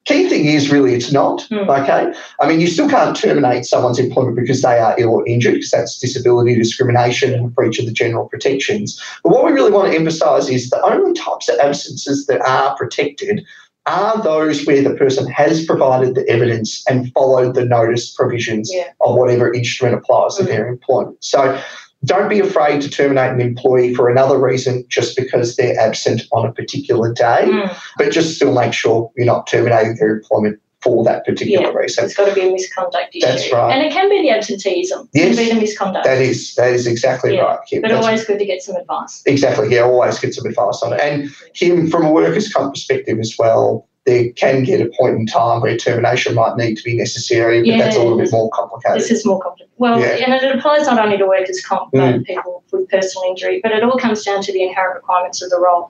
Key 0.05 0.29
thing 0.29 0.45
is 0.45 0.71
really 0.71 0.93
it's 0.93 1.11
not, 1.11 1.41
Hmm. 1.49 1.67
okay? 1.69 2.13
I 2.39 2.47
mean, 2.47 2.61
you 2.61 2.67
still 2.67 2.87
can't 2.87 3.15
terminate 3.15 3.65
someone's 3.65 3.97
employment 3.97 4.35
because 4.35 4.61
they 4.61 4.77
are 4.77 4.93
ill 4.99 5.09
or 5.09 5.27
injured, 5.27 5.55
because 5.55 5.71
that's 5.71 5.97
disability 5.97 6.53
discrimination 6.55 7.33
and 7.33 7.53
breach 7.53 7.79
of 7.79 7.87
the 7.87 7.91
general 7.91 8.27
protections. 8.29 9.01
But 9.23 9.31
what 9.31 9.45
we 9.45 9.51
really 9.51 9.71
want 9.71 9.91
to 9.91 9.97
emphasise 9.97 10.47
is 10.47 10.69
the 10.69 10.81
only 10.85 11.13
types 11.13 11.49
of 11.49 11.57
absences 11.59 12.27
that 12.27 12.41
are 12.47 12.75
protected 12.75 13.43
are 13.87 14.21
those 14.23 14.65
where 14.65 14.81
the 14.81 14.95
person 14.95 15.27
has 15.31 15.65
provided 15.65 16.15
the 16.15 16.27
evidence 16.27 16.83
and 16.89 17.11
followed 17.13 17.53
the 17.55 17.65
notice 17.65 18.11
provisions 18.11 18.71
Yeah. 18.73 18.85
of 19.01 19.15
whatever 19.15 19.53
instrument 19.53 19.95
applies 19.95 20.35
to 20.35 20.43
Mhm. 20.43 20.47
their 20.47 20.67
employment. 20.67 21.17
So 21.21 21.57
don't 22.05 22.29
be 22.29 22.39
afraid 22.39 22.81
to 22.81 22.89
terminate 22.89 23.31
an 23.31 23.41
employee 23.41 23.93
for 23.93 24.09
another 24.09 24.37
reason 24.37 24.85
just 24.87 25.15
because 25.17 25.55
they're 25.55 25.77
absent 25.79 26.23
on 26.31 26.45
a 26.45 26.51
particular 26.51 27.11
day, 27.13 27.43
Mm. 27.45 27.75
but 27.97 28.11
just 28.11 28.35
still 28.35 28.53
make 28.53 28.73
sure 28.73 29.11
you're 29.15 29.25
not 29.25 29.47
terminating 29.47 29.95
their 29.97 30.09
employment 30.15 30.59
for 30.81 31.03
that 31.03 31.25
particular 31.25 31.71
Yeah. 31.71 31.77
reason. 31.77 32.05
It's 32.05 32.13
got 32.13 32.25
to 32.29 32.35
be 32.35 32.47
a 32.47 32.51
misconduct 32.51 33.15
issue. 33.15 33.25
That's 33.25 33.51
right. 33.51 33.73
And 33.73 33.83
it 33.83 33.91
can 33.91 34.07
be 34.07 34.21
the 34.21 34.29
absenteeism. 34.29 35.09
It 35.15 35.19
Yes. 35.19 35.35
can 35.35 35.45
be 35.45 35.51
the 35.53 35.59
misconduct. 35.61 36.05
That 36.05 36.21
is 36.21 36.53
that 36.55 36.73
is 36.73 36.85
exactly 36.85 37.33
Yeah, 37.35 37.41
right, 37.41 37.59
Kim. 37.67 37.81
but 37.81 37.87
That's- 37.87 38.05
always 38.05 38.23
good 38.23 38.37
to 38.37 38.45
get 38.45 38.61
some 38.61 38.75
advice. 38.75 39.23
exactly, 39.25 39.73
yeah, 39.73 39.81
always 39.81 40.19
get 40.19 40.35
some 40.35 40.45
advice 40.45 40.83
on 40.83 40.93
it. 40.93 40.99
And 41.01 41.31
Kim, 41.55 41.87
from 41.89 42.05
a 42.05 42.11
workers' 42.11 42.53
comp 42.53 42.73
perspective 42.75 43.17
as 43.19 43.33
well, 43.39 43.87
there 44.05 44.29
can 44.33 44.63
get 44.63 44.81
a 44.81 44.89
point 44.97 45.15
in 45.15 45.25
time 45.25 45.61
where 45.61 45.75
termination 45.75 46.35
might 46.35 46.55
need 46.57 46.75
to 46.75 46.83
be 46.83 46.95
necessary, 46.95 47.63
but 47.69 47.77
that's 47.79 47.95
a 47.95 47.99
little 48.03 48.17
bit 48.17 48.31
more 48.31 48.49
complicated. 48.51 48.99
This 49.01 49.09
is 49.11 49.25
more 49.25 49.41
complicated. 49.41 49.71
Well, 49.77 49.99
Yeah. 49.99 50.23
and 50.25 50.33
it 50.33 50.55
applies 50.55 50.85
not 50.85 50.99
only 51.03 51.17
to 51.17 51.25
workers' 51.25 51.61
comp, 51.65 51.91
but 51.91 51.99
Mm. 52.15 52.25
people 52.25 52.63
with 52.71 52.87
personal 52.89 53.27
injury, 53.29 53.59
but 53.63 53.71
it 53.71 53.83
all 53.83 53.97
comes 53.97 54.23
down 54.23 54.41
to 54.43 54.53
the 54.53 54.61
inherent 54.63 54.95
requirements 54.95 55.41
of 55.41 55.49
the 55.49 55.59
role. 55.59 55.89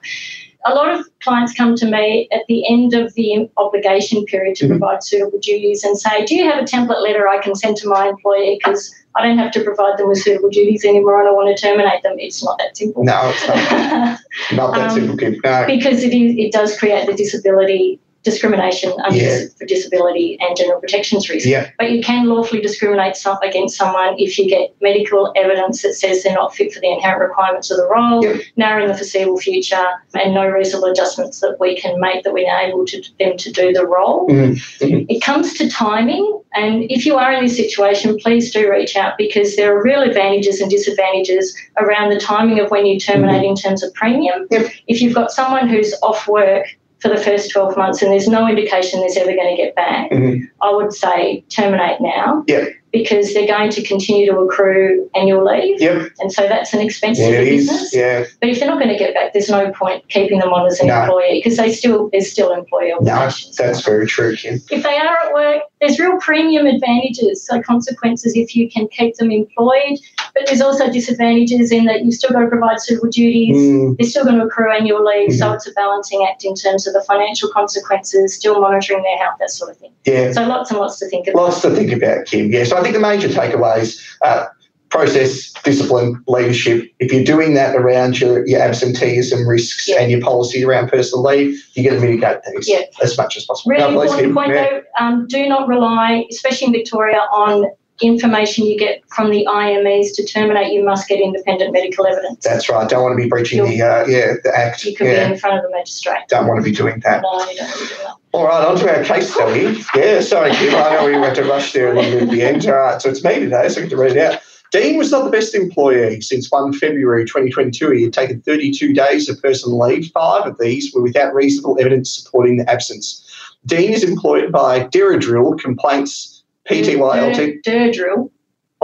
a 0.68 0.74
lot 0.74 0.90
of 0.92 1.06
clients 1.20 1.52
come 1.54 1.76
to 1.76 1.86
me 1.86 2.26
at 2.32 2.40
the 2.48 2.68
end 2.68 2.92
of 2.92 3.14
the 3.14 3.48
obligation 3.56 4.24
period 4.24 4.56
to 4.56 4.64
Mhm. 4.64 4.70
provide 4.70 5.00
suitable 5.04 5.38
duties 5.38 5.84
and 5.84 5.96
say, 5.96 6.24
Do 6.24 6.34
you 6.34 6.44
have 6.50 6.58
a 6.60 6.64
template 6.66 7.02
letter 7.04 7.28
I 7.28 7.38
can 7.38 7.54
send 7.54 7.76
to 7.76 7.88
my 7.88 8.08
employee 8.08 8.58
because 8.60 8.92
I 9.14 9.24
don't 9.24 9.38
have 9.38 9.52
to 9.52 9.60
provide 9.62 9.96
them 9.96 10.08
with 10.08 10.18
suitable 10.18 10.48
duties 10.48 10.84
anymore 10.84 11.20
and 11.20 11.28
I 11.28 11.30
want 11.32 11.56
to 11.56 11.62
terminate 11.62 12.02
them? 12.02 12.16
It's 12.18 12.42
not 12.44 12.58
that 12.58 12.76
simple. 12.76 13.04
No, 13.04 13.32
it's 13.32 13.46
not, 13.46 14.18
not 14.54 14.74
that 14.74 14.90
Um, 14.90 15.16
simple, 15.16 15.30
No. 15.44 15.64
because 15.68 16.02
it, 16.02 16.12
is, 16.12 16.34
it 16.36 16.50
does 16.50 16.76
create 16.76 17.06
the 17.06 17.14
disability 17.14 18.00
discrimination 18.26 18.92
under 19.04 19.16
Yeah. 19.18 19.38
for 19.56 19.64
disability 19.64 20.36
and 20.40 20.56
general 20.56 20.80
protections 20.80 21.30
risk. 21.30 21.46
Yeah. 21.46 21.70
But 21.78 21.90
you 21.92 22.02
can 22.02 22.26
lawfully 22.26 22.60
discriminate 22.60 23.14
some, 23.16 23.38
against 23.42 23.76
someone 23.76 24.16
if 24.18 24.36
you 24.36 24.48
get 24.48 24.74
medical 24.82 25.32
evidence 25.36 25.82
that 25.82 25.94
says 25.94 26.22
they're 26.24 26.34
not 26.34 26.54
fit 26.54 26.74
for 26.74 26.80
the 26.80 26.90
inherent 26.90 27.22
requirements 27.22 27.70
of 27.70 27.76
the 27.78 27.86
role, 27.86 28.22
Yep. 28.24 28.36
now 28.56 28.78
in 28.82 28.88
the 28.88 28.94
foreseeable 28.94 29.38
future, 29.38 29.86
and 30.14 30.34
no 30.34 30.44
reasonable 30.46 30.88
adjustments 30.88 31.40
that 31.40 31.56
we 31.60 31.76
can 31.76 32.00
make 32.00 32.24
that 32.24 32.34
we 32.34 32.44
enable 32.44 32.84
to, 32.86 33.00
them 33.20 33.36
to 33.36 33.50
do 33.52 33.72
the 33.72 33.86
role. 33.86 34.26
Mhm. 34.28 34.56
Mhm. 34.80 35.06
It 35.08 35.20
comes 35.22 35.54
to 35.58 35.70
timing, 35.70 36.26
and 36.54 36.84
if 36.90 37.06
you 37.06 37.14
are 37.16 37.32
in 37.32 37.44
this 37.44 37.56
situation, 37.56 38.18
please 38.18 38.52
do 38.52 38.68
reach 38.68 38.96
out 38.96 39.16
because 39.16 39.54
there 39.54 39.72
are 39.76 39.82
real 39.82 40.02
advantages 40.02 40.60
and 40.60 40.68
disadvantages 40.68 41.56
around 41.78 42.10
the 42.10 42.18
timing 42.18 42.58
of 42.58 42.72
when 42.72 42.86
you 42.86 42.98
terminate 42.98 43.44
in 43.44 43.54
terms 43.54 43.84
of 43.84 43.94
premium. 43.94 44.48
Yep. 44.50 44.66
If 44.88 45.00
you've 45.00 45.14
got 45.14 45.30
someone 45.30 45.68
who's 45.68 45.94
off 46.02 46.26
work 46.26 46.66
for 47.08 47.16
the 47.16 47.22
first 47.22 47.50
12 47.50 47.76
months 47.76 48.02
and 48.02 48.10
there's 48.10 48.28
no 48.28 48.48
indication 48.48 49.00
there's 49.00 49.16
ever 49.16 49.32
going 49.32 49.54
to 49.56 49.62
get 49.62 49.74
back, 49.74 50.10
Mhm. 50.10 50.42
I 50.62 50.72
would 50.74 50.92
say 50.92 51.44
terminate 51.48 52.00
now. 52.00 52.44
Yep. 52.46 52.68
Because 52.92 53.34
they're 53.34 53.46
going 53.48 53.68
to 53.70 53.82
continue 53.82 54.30
to 54.30 54.38
accrue 54.38 55.10
annual 55.14 55.44
leave, 55.44 55.80
Yep. 55.82 56.12
and 56.20 56.32
so 56.32 56.46
that's 56.48 56.72
an 56.72 56.80
expense 56.80 57.18
Yeah, 57.18 57.26
to 57.26 57.32
the 57.32 57.42
is. 57.42 57.66
business. 57.68 57.94
Yeah. 57.94 58.24
But 58.40 58.48
if 58.50 58.58
they're 58.60 58.68
not 58.68 58.78
going 58.78 58.90
to 58.92 58.96
get 58.98 59.12
back, 59.12 59.32
there's 59.32 59.50
no 59.50 59.70
point 59.72 60.08
keeping 60.08 60.38
them 60.38 60.50
on 60.54 60.66
as 60.66 60.80
an 60.80 60.86
No. 60.86 61.02
employee 61.02 61.42
because 61.42 61.58
they 61.58 61.72
still 61.72 62.08
there's 62.12 62.30
still 62.30 62.52
employee 62.52 62.94
No, 63.02 63.28
that's 63.58 63.80
very 63.84 64.06
true, 64.06 64.34
Kim. 64.36 64.62
If 64.70 64.82
they 64.82 64.96
are 64.96 65.16
at 65.26 65.34
work, 65.34 65.62
there's 65.80 65.98
real 65.98 66.16
premium 66.20 66.66
advantages, 66.66 67.44
so 67.44 67.60
consequences 67.60 68.34
if 68.36 68.54
you 68.56 68.70
can 68.70 68.88
keep 68.88 69.16
them 69.16 69.30
employed, 69.30 69.98
but 70.34 70.46
there's 70.46 70.62
also 70.62 70.90
disadvantages 70.90 71.72
in 71.72 71.84
that 71.86 72.04
you've 72.04 72.14
still 72.14 72.30
got 72.30 72.40
to 72.40 72.46
provide 72.48 72.80
suitable 72.80 73.08
duties, 73.10 73.56
Mm, 73.56 73.96
they're 73.98 74.08
still 74.08 74.24
going 74.24 74.38
to 74.38 74.44
accrue 74.44 74.70
annual 74.72 75.04
leave, 75.04 75.34
so 75.34 75.46
Mhm. 75.50 75.54
it's 75.56 75.66
a 75.66 75.72
balancing 75.72 76.26
act 76.28 76.44
in 76.44 76.54
terms 76.54 76.86
of 76.86 76.94
the 76.94 77.00
financial 77.02 77.50
consequences, 77.50 78.34
still 78.34 78.60
monitoring 78.60 79.02
their 79.02 79.16
health, 79.18 79.34
that 79.40 79.50
sort 79.50 79.70
of 79.70 79.76
thing. 79.76 79.90
yeah. 80.06 80.32
So 80.32 80.42
lots 80.44 80.70
and 80.70 80.78
lots 80.80 80.98
to 81.00 81.06
think 81.08 81.26
about. 81.26 81.42
Lots 81.42 81.60
to 81.62 81.70
think 81.70 81.92
about, 81.92 82.26
Kim. 82.26 82.50
Yeah. 82.52 82.64
So 82.76 82.80
I 82.80 82.82
think 82.82 82.94
the 82.94 83.00
major 83.00 83.28
takeaways 83.28 83.98
uh, 84.20 84.46
process, 84.90 85.50
discipline, 85.64 86.22
leadership. 86.28 86.90
If 86.98 87.10
you're 87.10 87.24
doing 87.24 87.54
that 87.54 87.74
around 87.74 88.20
your, 88.20 88.46
your 88.46 88.60
absenteeism 88.60 89.48
risks 89.48 89.88
Yeah. 89.88 90.00
and 90.02 90.10
your 90.10 90.20
policy 90.20 90.62
around 90.62 90.90
personal 90.90 91.24
leave, 91.24 91.58
you're 91.72 91.90
going 91.90 92.00
to 92.00 92.06
mitigate 92.06 92.38
these 92.54 92.68
Yeah. 92.68 92.82
as 93.02 93.16
much 93.16 93.36
as 93.38 93.46
possible. 93.46 93.70
Really 93.70 93.94
No, 93.94 94.02
important 94.02 94.34
point 94.34 94.52
Yeah. 94.52 94.68
though, 94.68 94.82
um, 95.00 95.26
do 95.26 95.48
not 95.48 95.68
rely, 95.68 96.26
especially 96.30 96.66
in 96.66 96.72
Victoria, 96.74 97.20
on 97.32 97.66
information 98.02 98.66
you 98.66 98.78
get 98.78 99.00
from 99.08 99.30
the 99.30 99.46
IMEs 99.46 100.14
to 100.16 100.24
terminate, 100.26 100.70
you 100.70 100.84
must 100.84 101.08
get 101.08 101.18
independent 101.18 101.72
medical 101.72 102.06
evidence. 102.06 102.44
That's 102.44 102.68
right. 102.68 102.86
Don't 102.86 103.02
want 103.02 103.16
to 103.16 103.22
be 103.22 103.26
breaching 103.26 103.64
the 103.64 103.80
uh, 103.80 104.06
yeah 104.06 104.34
the 104.44 104.52
act. 104.54 104.84
you 104.84 104.94
could 104.94 105.06
Yeah. 105.06 105.28
be 105.28 105.32
in 105.32 105.38
front 105.38 105.56
of 105.56 105.62
the 105.62 105.70
magistrate. 105.70 106.28
Don't 106.28 106.46
want 106.46 106.58
to 106.62 106.62
be 106.62 106.76
doing 106.76 107.00
that. 107.06 107.22
No, 107.22 107.40
you 107.50 107.56
don't 107.56 107.68
want 107.68 107.78
to 107.80 107.86
do 107.88 107.94
that. 108.04 108.14
All 108.36 108.44
right, 108.44 108.66
on 108.66 108.76
to 108.76 108.94
our 108.94 109.02
case 109.02 109.32
study. 109.32 109.82
Yeah, 109.94 110.20
sorry, 110.20 110.50
Kim. 110.56 110.74
I 110.74 110.90
know 110.90 111.06
we 111.06 111.14
had 111.14 111.34
to 111.36 111.44
rush 111.44 111.72
there 111.72 111.94
a 111.94 111.96
little 111.96 112.10
bit 112.10 112.22
at 112.24 112.28
the 112.28 112.42
end. 112.42 112.66
All 112.66 112.74
right, 112.74 113.00
so 113.00 113.08
it's 113.08 113.24
me 113.24 113.38
today, 113.38 113.66
so 113.70 113.80
I 113.80 113.84
get 113.84 113.90
to 113.92 113.96
read 113.96 114.14
it 114.14 114.18
out. 114.18 114.42
Dean 114.72 114.98
was 114.98 115.10
not 115.10 115.24
the 115.24 115.30
best 115.30 115.54
employee. 115.54 116.20
Since 116.20 116.50
1 116.50 116.74
February 116.74 117.24
2022, 117.24 117.92
he 117.92 118.02
had 118.02 118.12
taken 118.12 118.42
32 118.42 118.92
days 118.92 119.30
of 119.30 119.40
personal 119.40 119.78
leave. 119.78 120.10
Five 120.12 120.46
of 120.46 120.58
these 120.58 120.92
were 120.94 121.00
without 121.00 121.34
reasonable 121.34 121.78
evidence 121.80 122.14
supporting 122.14 122.58
the 122.58 122.70
absence. 122.70 123.26
Dean 123.64 123.94
is 123.94 124.04
employed 124.04 124.52
by 124.52 124.80
Derridrill 124.88 125.58
Complaints 125.58 126.44
Pty 126.68 127.32
Dir- 127.32 127.62
Durdrill. 127.64 128.30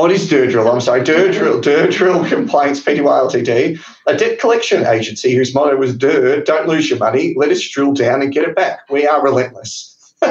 Oh, 0.03 0.07
it 0.07 0.11
is 0.11 0.29
Durdrill, 0.29 0.69
I'm 0.69 0.81
sorry. 0.81 1.03
Durdrill, 1.03 1.63
Durdrill 1.63 2.29
Complaints 2.29 2.81
Pty 2.81 2.97
Ltd, 2.97 3.79
a 4.09 4.17
debt 4.17 4.41
collection 4.41 4.85
agency 4.85 5.33
whose 5.33 5.55
motto 5.55 5.77
was 5.77 5.97
Dur, 5.97 6.43
don't 6.43 6.67
lose 6.67 6.91
your 6.91 6.99
money, 6.99 7.35
let 7.37 7.51
us 7.51 7.63
drill 7.69 7.93
down 7.93 8.21
and 8.21 8.33
get 8.33 8.43
it 8.43 8.57
back. 8.57 8.81
We 8.91 9.07
are 9.07 9.23
relentless. 9.23 10.13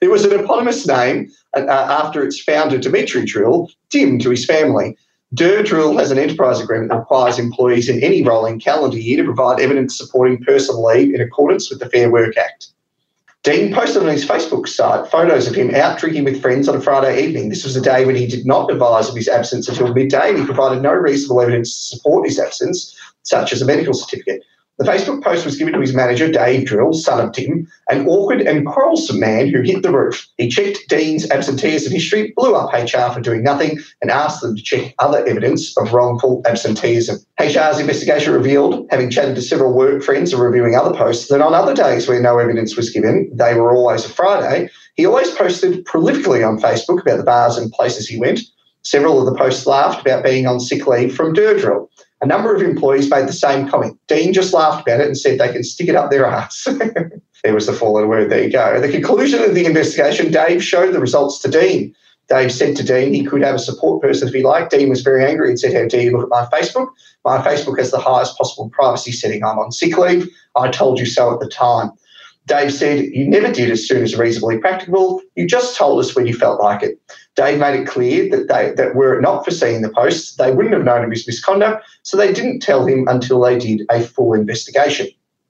it 0.00 0.10
was 0.10 0.24
an 0.24 0.32
eponymous 0.32 0.84
name 0.84 1.30
uh, 1.56 1.60
after 1.60 2.24
its 2.24 2.42
founder, 2.42 2.76
Dimitri 2.76 3.24
Drill, 3.24 3.70
Dim 3.88 4.18
to 4.18 4.30
his 4.30 4.44
family. 4.44 4.96
Durdrill 5.32 5.96
has 5.96 6.10
an 6.10 6.18
enterprise 6.18 6.60
agreement 6.60 6.90
that 6.90 6.98
requires 6.98 7.38
employees 7.38 7.88
in 7.88 8.02
any 8.02 8.24
rolling 8.24 8.58
calendar 8.58 8.98
year 8.98 9.18
to 9.18 9.24
provide 9.24 9.60
evidence 9.60 9.96
supporting 9.96 10.42
personal 10.42 10.84
leave 10.84 11.14
in 11.14 11.20
accordance 11.20 11.70
with 11.70 11.78
the 11.78 11.88
Fair 11.88 12.10
Work 12.10 12.36
Act. 12.36 12.72
Dean 13.42 13.72
posted 13.72 14.02
on 14.02 14.08
his 14.10 14.26
Facebook 14.26 14.68
site 14.68 15.10
photos 15.10 15.48
of 15.48 15.54
him 15.54 15.74
out 15.74 15.98
drinking 15.98 16.24
with 16.24 16.42
friends 16.42 16.68
on 16.68 16.76
a 16.76 16.80
Friday 16.80 17.24
evening. 17.24 17.48
This 17.48 17.64
was 17.64 17.74
a 17.74 17.80
day 17.80 18.04
when 18.04 18.14
he 18.14 18.26
did 18.26 18.44
not 18.44 18.70
advise 18.70 19.08
of 19.08 19.16
his 19.16 19.28
absence 19.28 19.66
until 19.66 19.94
midday 19.94 20.28
and 20.28 20.38
he 20.38 20.44
provided 20.44 20.82
no 20.82 20.92
reasonable 20.92 21.40
evidence 21.40 21.74
to 21.74 21.96
support 21.96 22.28
his 22.28 22.38
absence, 22.38 22.94
such 23.22 23.54
as 23.54 23.62
a 23.62 23.66
medical 23.66 23.94
certificate. 23.94 24.42
The 24.80 24.90
Facebook 24.90 25.22
post 25.22 25.44
was 25.44 25.58
given 25.58 25.74
to 25.74 25.80
his 25.80 25.92
manager, 25.92 26.32
Dave 26.32 26.64
Drill, 26.64 26.94
son 26.94 27.20
of 27.20 27.34
Tim, 27.34 27.70
an 27.90 28.08
awkward 28.08 28.40
and 28.40 28.66
quarrelsome 28.66 29.20
man 29.20 29.48
who 29.48 29.60
hit 29.60 29.82
the 29.82 29.92
roof. 29.92 30.26
He 30.38 30.48
checked 30.48 30.88
Dean's 30.88 31.30
absenteeism 31.30 31.92
history, 31.92 32.32
blew 32.34 32.54
up 32.54 32.72
HR 32.72 33.12
for 33.12 33.20
doing 33.20 33.42
nothing, 33.42 33.78
and 34.00 34.10
asked 34.10 34.40
them 34.40 34.56
to 34.56 34.62
check 34.62 34.94
other 34.98 35.22
evidence 35.26 35.76
of 35.76 35.92
wrongful 35.92 36.40
absenteeism. 36.46 37.18
HR's 37.38 37.78
investigation 37.78 38.32
revealed, 38.32 38.86
having 38.90 39.10
chatted 39.10 39.34
to 39.34 39.42
several 39.42 39.74
work 39.74 40.02
friends 40.02 40.32
and 40.32 40.40
reviewing 40.40 40.74
other 40.74 40.96
posts, 40.96 41.28
that 41.28 41.42
on 41.42 41.52
other 41.52 41.74
days 41.74 42.08
where 42.08 42.18
no 42.18 42.38
evidence 42.38 42.74
was 42.74 42.88
given, 42.88 43.30
they 43.34 43.52
were 43.56 43.76
always 43.76 44.06
a 44.06 44.08
Friday, 44.08 44.70
he 44.94 45.04
always 45.04 45.30
posted 45.32 45.84
prolifically 45.84 46.42
on 46.46 46.58
Facebook 46.58 47.02
about 47.02 47.18
the 47.18 47.22
bars 47.22 47.58
and 47.58 47.70
places 47.70 48.08
he 48.08 48.18
went. 48.18 48.40
Several 48.82 49.18
of 49.18 49.26
the 49.26 49.38
posts 49.38 49.66
laughed 49.66 50.00
about 50.00 50.24
being 50.24 50.46
on 50.46 50.58
sick 50.58 50.86
leave 50.86 51.14
from 51.14 51.34
Durdrill. 51.34 51.90
A 52.22 52.26
number 52.26 52.54
of 52.54 52.60
employees 52.60 53.10
made 53.10 53.26
the 53.26 53.32
same 53.32 53.68
comment. 53.68 53.98
Dean 54.06 54.32
just 54.32 54.52
laughed 54.52 54.86
about 54.86 55.00
it 55.00 55.06
and 55.06 55.16
said 55.16 55.38
they 55.38 55.52
can 55.52 55.64
stick 55.64 55.88
it 55.88 55.96
up 55.96 56.10
their 56.10 56.26
ass. 56.26 56.64
there 57.42 57.54
was 57.54 57.66
the 57.66 57.72
letter 57.72 58.06
word. 58.06 58.30
There 58.30 58.44
you 58.44 58.52
go. 58.52 58.74
At 58.74 58.82
the 58.82 58.92
conclusion 58.92 59.42
of 59.42 59.54
the 59.54 59.64
investigation, 59.64 60.30
Dave 60.30 60.62
showed 60.62 60.92
the 60.92 61.00
results 61.00 61.40
to 61.40 61.50
Dean. 61.50 61.94
Dave 62.28 62.52
said 62.52 62.76
to 62.76 62.84
Dean 62.84 63.12
he 63.12 63.24
could 63.24 63.42
have 63.42 63.56
a 63.56 63.58
support 63.58 64.02
person 64.02 64.28
if 64.28 64.34
he 64.34 64.42
liked. 64.42 64.70
Dean 64.70 64.88
was 64.88 65.02
very 65.02 65.24
angry 65.24 65.48
and 65.48 65.58
said, 65.58 65.72
How 65.72 65.88
dare 65.88 66.02
you 66.02 66.12
look 66.12 66.22
at 66.22 66.28
my 66.28 66.46
Facebook? 66.56 66.88
My 67.24 67.38
Facebook 67.38 67.78
has 67.78 67.90
the 67.90 67.98
highest 67.98 68.36
possible 68.36 68.70
privacy 68.70 69.12
setting. 69.12 69.42
I'm 69.42 69.58
on 69.58 69.72
sick 69.72 69.96
leave. 69.98 70.28
I 70.54 70.70
told 70.70 70.98
you 70.98 71.06
so 71.06 71.32
at 71.32 71.40
the 71.40 71.48
time. 71.48 71.90
Dave 72.46 72.72
said, 72.72 73.06
You 73.06 73.28
never 73.28 73.52
did 73.52 73.70
as 73.70 73.86
soon 73.86 74.02
as 74.02 74.16
reasonably 74.16 74.58
practicable. 74.58 75.20
You 75.34 75.46
just 75.46 75.76
told 75.76 75.98
us 76.00 76.14
when 76.14 76.26
you 76.26 76.34
felt 76.34 76.60
like 76.60 76.82
it. 76.82 77.00
Dave 77.36 77.58
made 77.58 77.80
it 77.80 77.86
clear 77.86 78.28
that 78.30 78.48
they 78.48 78.72
that 78.72 78.94
were 78.94 79.16
it 79.16 79.22
not 79.22 79.44
for 79.44 79.50
seeing 79.50 79.82
the 79.82 79.88
posts, 79.88 80.36
they 80.36 80.52
wouldn't 80.52 80.74
have 80.74 80.84
known 80.84 81.04
of 81.04 81.10
his 81.10 81.26
misconduct, 81.26 81.86
so 82.02 82.16
they 82.16 82.32
didn't 82.32 82.60
tell 82.60 82.86
him 82.86 83.06
until 83.08 83.40
they 83.40 83.58
did 83.58 83.82
a 83.90 84.02
full 84.02 84.34
investigation. 84.34 85.08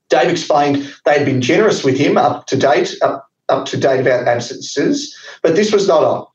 Dave 0.08 0.30
explained 0.30 0.92
they 1.04 1.16
had 1.16 1.24
been 1.24 1.40
generous 1.40 1.84
with 1.84 1.96
him 1.96 2.18
up 2.18 2.46
to 2.48 2.56
date, 2.56 2.94
up, 3.00 3.30
up 3.48 3.64
to 3.66 3.76
date 3.76 4.00
about 4.00 4.26
absences, 4.26 5.16
but 5.42 5.56
this 5.56 5.72
was 5.72 5.88
not 5.88 6.02
on. 6.02 6.26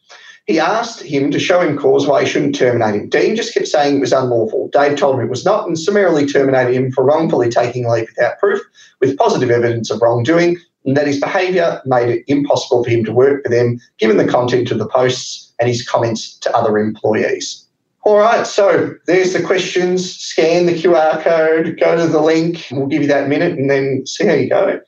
He 0.48 0.60
asked 0.60 1.02
him 1.02 1.32
to 1.32 1.40
show 1.40 1.60
him 1.60 1.78
cause 1.78 2.08
why 2.08 2.24
he 2.24 2.30
shouldn't 2.30 2.56
terminate 2.56 2.96
him. 2.96 3.10
Dean 3.10 3.36
just 3.36 3.54
kept 3.54 3.68
saying 3.68 3.98
it 3.98 4.02
was 4.02 4.14
unlawful. 4.14 4.70
Dave 4.72 4.98
told 4.98 5.16
him 5.16 5.26
it 5.26 5.30
was 5.30 5.44
not 5.44 5.68
and 5.68 5.78
summarily 5.78 6.26
terminated 6.26 6.74
him 6.74 6.92
for 6.92 7.04
wrongfully 7.04 7.50
taking 7.50 7.90
leave 7.90 8.08
without 8.08 8.40
proof, 8.40 8.62
with 9.02 9.18
positive 9.18 9.50
evidence 9.50 9.90
of 9.90 10.02
wrongdoing, 10.02 10.58
and 10.86 10.96
that 10.96 11.08
his 11.08 11.20
behaviour 11.20 11.82
made 11.86 12.10
it 12.10 12.24
impossible 12.28 12.84
for 12.84 12.90
him 12.90 13.04
to 13.06 13.14
work 13.14 13.44
for 13.44 13.50
them, 13.50 13.80
given 13.98 14.18
the 14.18 14.28
content 14.28 14.72
of 14.72 14.78
the 14.80 14.88
posts 14.88 15.54
and 15.60 15.68
his 15.68 15.88
comments 15.88 16.38
to 16.40 16.56
other 16.56 16.78
employees. 16.78 17.66
All 18.04 18.18
right, 18.18 18.46
so 18.46 18.94
there's 19.08 19.34
the 19.34 19.42
questions. 19.42 20.16
Scan 20.16 20.68
the 20.68 20.74
QR 20.74 21.22
code, 21.24 21.80
go 21.80 21.96
to 21.96 22.06
the 22.08 22.22
link. 22.22 22.68
We'll 22.72 22.86
give 22.86 23.02
you 23.02 23.08
that 23.08 23.28
minute 23.28 23.58
and 23.58 23.70
then 23.70 24.06
see 24.06 24.28
how 24.28 24.34
you 24.34 24.48
go. 24.48 24.80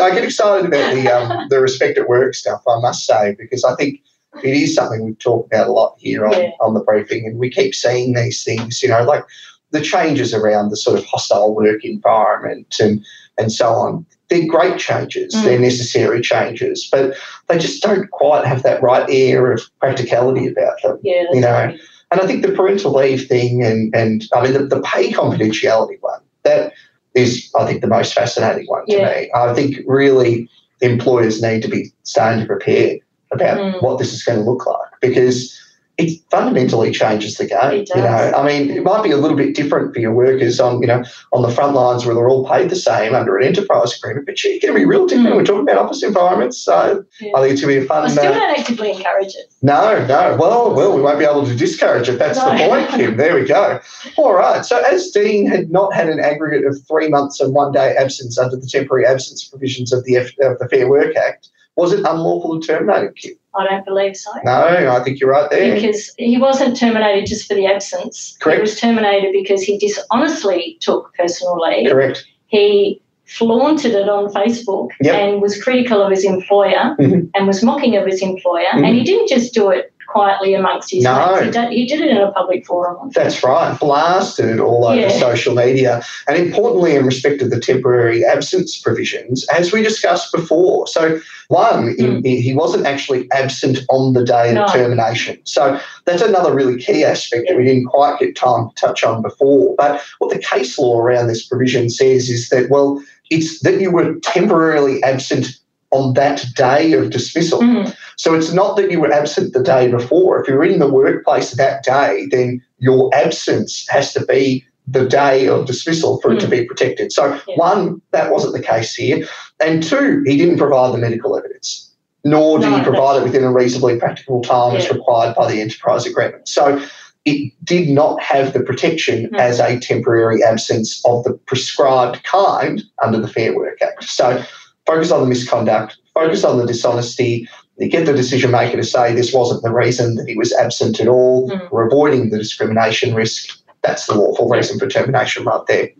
I 0.00 0.10
get 0.14 0.22
excited 0.22 0.64
about 0.64 0.94
the 0.94 1.08
um, 1.08 1.48
the 1.48 1.60
respect 1.60 1.98
at 1.98 2.08
work 2.08 2.34
stuff, 2.34 2.62
I 2.68 2.78
must 2.78 3.04
say, 3.04 3.34
because 3.36 3.64
I 3.64 3.74
think 3.74 4.00
it 4.44 4.54
is 4.54 4.74
something 4.74 5.04
we've 5.04 5.18
talked 5.18 5.52
about 5.52 5.66
a 5.66 5.72
lot 5.72 5.96
here 5.98 6.26
on, 6.26 6.32
Yeah. 6.32 6.50
on 6.60 6.74
the 6.74 6.80
briefing, 6.80 7.26
and 7.26 7.38
we 7.38 7.50
keep 7.50 7.74
seeing 7.74 8.14
these 8.14 8.44
things, 8.44 8.82
you 8.82 8.88
know, 8.88 9.02
like 9.02 9.24
the 9.72 9.80
changes 9.80 10.32
around 10.32 10.70
the 10.70 10.76
sort 10.76 10.96
of 10.98 11.04
hostile 11.06 11.54
work 11.54 11.84
environment 11.84 12.76
and 12.78 13.04
and 13.38 13.50
so 13.52 13.70
on. 13.70 14.06
They're 14.28 14.46
great 14.46 14.78
changes, 14.78 15.34
Mm. 15.34 15.44
they're 15.44 15.58
necessary 15.58 16.20
changes, 16.20 16.88
but 16.90 17.14
they 17.48 17.58
just 17.58 17.82
don't 17.82 18.10
quite 18.10 18.44
have 18.46 18.62
that 18.62 18.82
right 18.82 19.06
air 19.08 19.50
of 19.52 19.62
practicality 19.80 20.46
about 20.48 20.74
them. 20.82 20.98
Yeah, 21.02 21.24
You 21.32 21.40
know, 21.40 21.50
right. 21.52 21.80
And 22.10 22.20
I 22.20 22.26
think 22.26 22.42
the 22.42 22.52
parental 22.52 22.92
leave 22.92 23.26
thing 23.26 23.62
and, 23.62 23.94
and 23.94 24.24
I 24.34 24.42
mean, 24.42 24.52
the, 24.54 24.66
the 24.66 24.80
pay 24.82 25.12
confidentiality 25.12 25.96
one, 26.00 26.20
that 26.42 26.72
is, 27.14 27.50
I 27.58 27.66
think, 27.66 27.80
the 27.80 27.86
most 27.86 28.14
fascinating 28.14 28.66
one 28.66 28.84
to 28.86 28.92
Yeah. 28.96 29.08
me. 29.20 29.30
I 29.34 29.52
think 29.54 29.78
really 29.86 30.48
employers 30.80 31.42
need 31.42 31.62
to 31.62 31.68
be 31.68 31.90
starting 32.04 32.40
to 32.40 32.46
prepare 32.46 32.96
about 33.32 33.58
Mm. 33.58 33.82
what 33.82 33.98
this 33.98 34.12
is 34.12 34.22
going 34.22 34.38
to 34.38 34.44
look 34.50 34.66
like 34.66 34.90
because 35.00 35.58
it 35.98 36.20
fundamentally 36.30 36.92
changes 36.92 37.36
the 37.38 37.44
game. 37.46 37.72
It 37.80 37.86
does. 37.88 37.96
You 37.96 38.02
know, 38.02 38.32
I 38.36 38.46
mean, 38.46 38.70
it 38.70 38.84
might 38.84 39.02
be 39.02 39.10
a 39.10 39.16
little 39.16 39.36
bit 39.36 39.56
different 39.56 39.92
for 39.92 39.98
your 39.98 40.14
workers 40.14 40.60
on, 40.60 40.80
you 40.80 40.86
know, 40.86 41.02
on 41.32 41.42
the 41.42 41.50
front 41.50 41.74
lines 41.74 42.06
where 42.06 42.14
they're 42.14 42.28
all 42.28 42.48
paid 42.48 42.70
the 42.70 42.76
same 42.76 43.16
under 43.16 43.36
an 43.36 43.44
enterprise 43.44 43.96
agreement, 43.98 44.24
but 44.26 44.34
it's 44.34 44.42
going 44.44 44.60
to 44.60 44.78
be 44.78 44.84
real 44.84 45.06
different. 45.08 45.30
Mm. 45.30 45.36
We're 45.36 45.44
talking 45.44 45.62
about 45.68 45.78
office 45.78 46.04
environments, 46.04 46.56
so 46.56 47.04
Yeah. 47.20 47.32
I 47.34 47.40
think 47.40 47.52
it's 47.54 47.62
going 47.62 47.74
to 47.74 47.80
be 47.80 47.84
a 47.84 47.88
fun. 47.88 48.04
I 48.04 48.08
still 48.08 48.26
uh, 48.32 48.38
don't 48.38 48.58
actively 48.60 48.92
encourage 48.92 49.34
it. 49.34 49.52
no, 49.62 50.06
no. 50.06 50.36
Well, 50.38 50.72
well, 50.72 50.94
we 50.94 51.02
won't 51.02 51.18
be 51.18 51.24
able 51.24 51.44
to 51.44 51.56
discourage 51.56 52.08
it. 52.08 52.20
That's 52.20 52.38
the 52.38 52.50
point, 52.50 52.88
Kim. 52.90 53.16
There 53.16 53.34
we 53.34 53.44
go. 53.44 53.80
All 54.16 54.34
right. 54.34 54.64
So, 54.64 54.78
as 54.78 55.10
Dean 55.10 55.48
had 55.48 55.70
not 55.72 55.92
had 55.92 56.08
an 56.08 56.20
aggregate 56.20 56.64
of 56.64 56.76
three 56.86 57.08
months 57.08 57.40
and 57.40 57.52
one 57.52 57.72
day 57.72 57.96
absence 57.98 58.38
under 58.38 58.54
the 58.54 58.68
temporary 58.68 59.04
absence 59.04 59.42
provisions 59.48 59.92
of 59.92 60.04
the 60.04 60.16
F- 60.18 60.38
of 60.42 60.60
the 60.60 60.68
Fair 60.70 60.88
Work 60.88 61.16
Act, 61.16 61.48
was 61.74 61.92
it 61.92 62.04
unlawful 62.06 62.60
to 62.60 62.64
terminate 62.66 63.02
him, 63.04 63.14
Kim? 63.16 63.32
I 63.58 63.66
don't 63.68 63.84
believe 63.84 64.16
so. 64.16 64.30
No, 64.44 64.52
I 64.90 65.02
think 65.02 65.20
you're 65.20 65.30
right 65.30 65.50
there. 65.50 65.74
Because 65.74 66.12
he 66.18 66.38
wasn't 66.38 66.76
terminated 66.76 67.26
just 67.26 67.46
for 67.48 67.54
the 67.54 67.66
absence. 67.66 68.36
Correct. 68.40 68.58
He 68.58 68.60
was 68.62 68.80
terminated 68.80 69.32
because 69.32 69.62
he 69.62 69.78
dishonestly 69.78 70.76
took 70.80 71.12
personal 71.14 71.58
leave. 71.60 71.90
Correct. 71.90 72.24
He 72.46 73.00
flaunted 73.26 73.92
it 73.92 74.08
on 74.08 74.32
Facebook 74.32 74.88
Yep. 75.02 75.14
and 75.14 75.42
was 75.42 75.62
critical 75.62 76.00
of 76.02 76.10
his 76.10 76.24
employer 76.24 76.96
Mhm. 76.98 77.28
and 77.34 77.46
was 77.46 77.62
mocking 77.62 77.94
of 77.96 78.06
his 78.06 78.22
employer. 78.22 78.64
Mhm. 78.72 78.86
And 78.86 78.96
he 78.96 79.04
didn't 79.04 79.28
just 79.28 79.52
do 79.52 79.68
it 79.70 79.92
quietly 80.08 80.54
amongst 80.54 80.90
his 80.90 81.04
No. 81.04 81.36
mates. 81.40 81.44
He 81.44 81.50
did, 81.50 81.70
he 81.70 81.86
did 81.86 82.00
it 82.00 82.10
in 82.10 82.16
a 82.16 82.32
public 82.32 82.66
forum. 82.66 83.10
That's 83.14 83.42
right. 83.44 83.78
Blasted 83.78 84.48
it 84.48 84.58
all 84.58 84.86
over 84.86 84.98
Yeah. 84.98 85.08
social 85.10 85.54
media. 85.54 86.02
And 86.26 86.36
importantly, 86.36 86.96
in 86.96 87.04
respect 87.04 87.42
of 87.42 87.50
the 87.50 87.60
temporary 87.60 88.24
absence 88.24 88.78
provisions, 88.78 89.46
as 89.54 89.70
we 89.70 89.82
discussed 89.82 90.32
before. 90.32 90.86
So, 90.86 91.20
one, 91.48 91.94
Mm. 91.94 92.24
he, 92.26 92.40
he 92.40 92.54
wasn't 92.54 92.86
actually 92.86 93.28
absent 93.32 93.80
on 93.90 94.14
the 94.14 94.24
day 94.24 94.52
No. 94.54 94.64
of 94.64 94.72
termination. 94.72 95.38
So, 95.44 95.78
that's 96.06 96.22
another 96.22 96.54
really 96.54 96.78
key 96.78 97.04
aspect 97.04 97.48
that 97.48 97.56
we 97.56 97.64
didn't 97.64 97.86
quite 97.86 98.18
get 98.18 98.34
time 98.34 98.70
to 98.70 98.74
touch 98.74 99.04
on 99.04 99.22
before. 99.22 99.74
But 99.76 100.00
what 100.18 100.32
the 100.32 100.38
case 100.38 100.78
law 100.78 100.98
around 100.98 101.26
this 101.28 101.46
provision 101.46 101.90
says 101.90 102.30
is 102.30 102.48
that, 102.48 102.70
well, 102.70 103.00
it's 103.30 103.60
that 103.60 103.78
you 103.78 103.90
were 103.90 104.14
temporarily 104.22 105.02
absent 105.02 105.48
on 105.90 106.14
that 106.14 106.44
day 106.54 106.92
of 106.92 107.10
dismissal. 107.10 107.60
Mm. 107.60 107.94
So 108.16 108.34
it's 108.34 108.52
not 108.52 108.76
that 108.76 108.90
you 108.90 109.00
were 109.00 109.12
absent 109.12 109.52
the 109.52 109.62
day 109.62 109.90
before. 109.90 110.40
If 110.40 110.48
you're 110.48 110.64
in 110.64 110.78
the 110.78 110.92
workplace 110.92 111.52
that 111.52 111.82
day, 111.82 112.26
then 112.30 112.62
your 112.78 113.10
absence 113.14 113.86
has 113.88 114.12
to 114.14 114.24
be 114.26 114.64
the 114.86 115.06
day 115.06 115.48
of 115.48 115.66
dismissal 115.66 116.20
for 116.20 116.32
it 116.32 116.40
to 116.40 116.48
be 116.48 116.64
protected. 116.64 117.12
So, 117.12 117.38
Yeah. 117.46 117.54
one, 117.56 118.00
that 118.12 118.32
wasn't 118.32 118.54
the 118.54 118.62
case 118.62 118.94
here. 118.94 119.26
And 119.60 119.82
two, 119.82 120.22
he 120.26 120.36
didn't 120.38 120.58
provide 120.58 120.94
the 120.94 120.98
medical 120.98 121.36
evidence, 121.36 121.90
nor 122.24 122.58
did 122.58 122.70
No, 122.70 122.78
he 122.78 122.84
provide 122.84 123.20
it 123.20 123.24
within 123.24 123.44
a 123.44 123.52
reasonably 123.52 123.98
practical 123.98 124.40
time 124.42 124.76
as 124.76 124.90
required 124.90 125.34
by 125.34 125.50
the 125.50 125.60
enterprise 125.60 126.06
agreement. 126.06 126.48
So, 126.48 126.80
it 127.24 127.52
did 127.64 127.90
not 127.90 128.22
have 128.22 128.54
the 128.54 128.60
protection 128.60 129.28
No. 129.32 129.38
as 129.38 129.60
a 129.60 129.78
temporary 129.78 130.42
absence 130.42 131.02
of 131.04 131.24
the 131.24 131.34
prescribed 131.34 132.22
kind 132.24 132.82
under 133.02 133.20
the 133.20 133.28
Fair 133.28 133.54
Work 133.54 133.82
Act. 133.82 134.04
So, 134.04 134.42
focus 134.88 135.10
on 135.12 135.20
the 135.20 135.26
misconduct, 135.26 135.98
focus 136.14 136.42
on 136.44 136.58
the 136.58 136.66
dishonesty, 136.66 137.46
get 137.90 138.06
the 138.06 138.12
decision 138.12 138.50
maker 138.50 138.76
to 138.76 138.82
say 138.82 139.14
this 139.14 139.32
wasn't 139.32 139.62
the 139.62 139.70
reason 139.70 140.16
that 140.16 140.26
he 140.26 140.34
was 140.36 140.52
absent 140.54 140.98
at 140.98 141.06
all, 141.06 141.48
Mm. 141.50 141.70
we're 141.70 141.86
avoiding 141.86 142.30
the 142.30 142.38
discrimination 142.38 143.14
risk. 143.14 143.56
That's 143.82 144.06
the 144.06 144.14
lawful 144.16 144.48
reason 144.48 144.78
for 144.78 144.88
termination 144.88 145.44
right 145.44 145.60
there. 145.68 145.90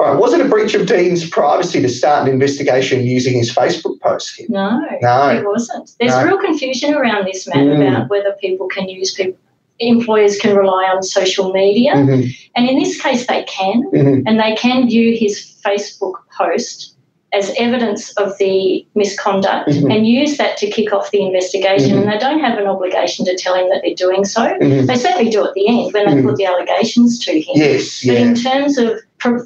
All 0.00 0.06
right, 0.06 0.18
was 0.18 0.32
it 0.32 0.40
a 0.40 0.48
breach 0.48 0.74
of 0.74 0.86
Dean's 0.86 1.28
privacy 1.28 1.82
to 1.82 1.88
start 1.88 2.26
an 2.26 2.32
investigation 2.32 3.04
using 3.04 3.34
his 3.36 3.52
Facebook 3.52 4.00
post? 4.00 4.40
No, 4.48 4.80
No. 5.02 5.28
it 5.30 5.44
wasn't. 5.44 5.90
There's 5.98 6.14
No. 6.14 6.24
real 6.24 6.38
confusion 6.38 6.94
around 6.94 7.26
this, 7.26 7.48
Matt, 7.48 7.66
Mm. 7.66 7.88
about 7.90 8.08
whether 8.08 8.32
people 8.40 8.68
can 8.68 8.88
use 8.88 9.12
people. 9.12 9.36
Employers 9.80 10.38
can 10.38 10.56
rely 10.56 10.84
on 10.94 11.02
social 11.02 11.52
media, 11.52 11.94
Mhm, 11.94 12.32
and 12.56 12.68
in 12.70 12.78
this 12.78 13.00
case, 13.00 13.26
they 13.26 13.42
can, 13.44 13.82
mhm. 13.92 14.22
and 14.26 14.40
they 14.40 14.54
can 14.54 14.88
view 14.88 15.16
his 15.16 15.34
Facebook 15.64 16.14
post 16.36 16.94
as 17.32 17.52
evidence 17.58 18.10
of 18.12 18.36
the 18.38 18.86
misconduct 18.94 19.68
Mhm. 19.68 19.94
and 19.94 20.06
use 20.06 20.38
that 20.38 20.56
to 20.56 20.66
kick 20.66 20.92
off 20.94 21.10
the 21.10 21.20
investigation. 21.20 21.90
Mhm. 21.90 22.02
And 22.02 22.12
they 22.12 22.18
don't 22.18 22.40
have 22.40 22.58
an 22.58 22.66
obligation 22.66 23.26
to 23.26 23.36
tell 23.36 23.54
him 23.54 23.68
that 23.68 23.82
they're 23.84 23.94
doing 23.94 24.24
so. 24.24 24.40
Mhm. 24.40 24.86
They 24.86 24.94
certainly 24.94 25.30
do 25.30 25.44
at 25.44 25.52
the 25.54 25.68
end 25.68 25.92
when 25.92 26.06
they 26.06 26.22
Mhm. 26.22 26.24
put 26.26 26.36
the 26.36 26.46
allegations 26.46 27.18
to 27.26 27.38
him. 27.38 27.54
Yes, 27.54 28.02
But 28.06 28.14
yeah. 28.14 28.20
in 28.20 28.34
terms 28.34 28.78
of 28.78 28.98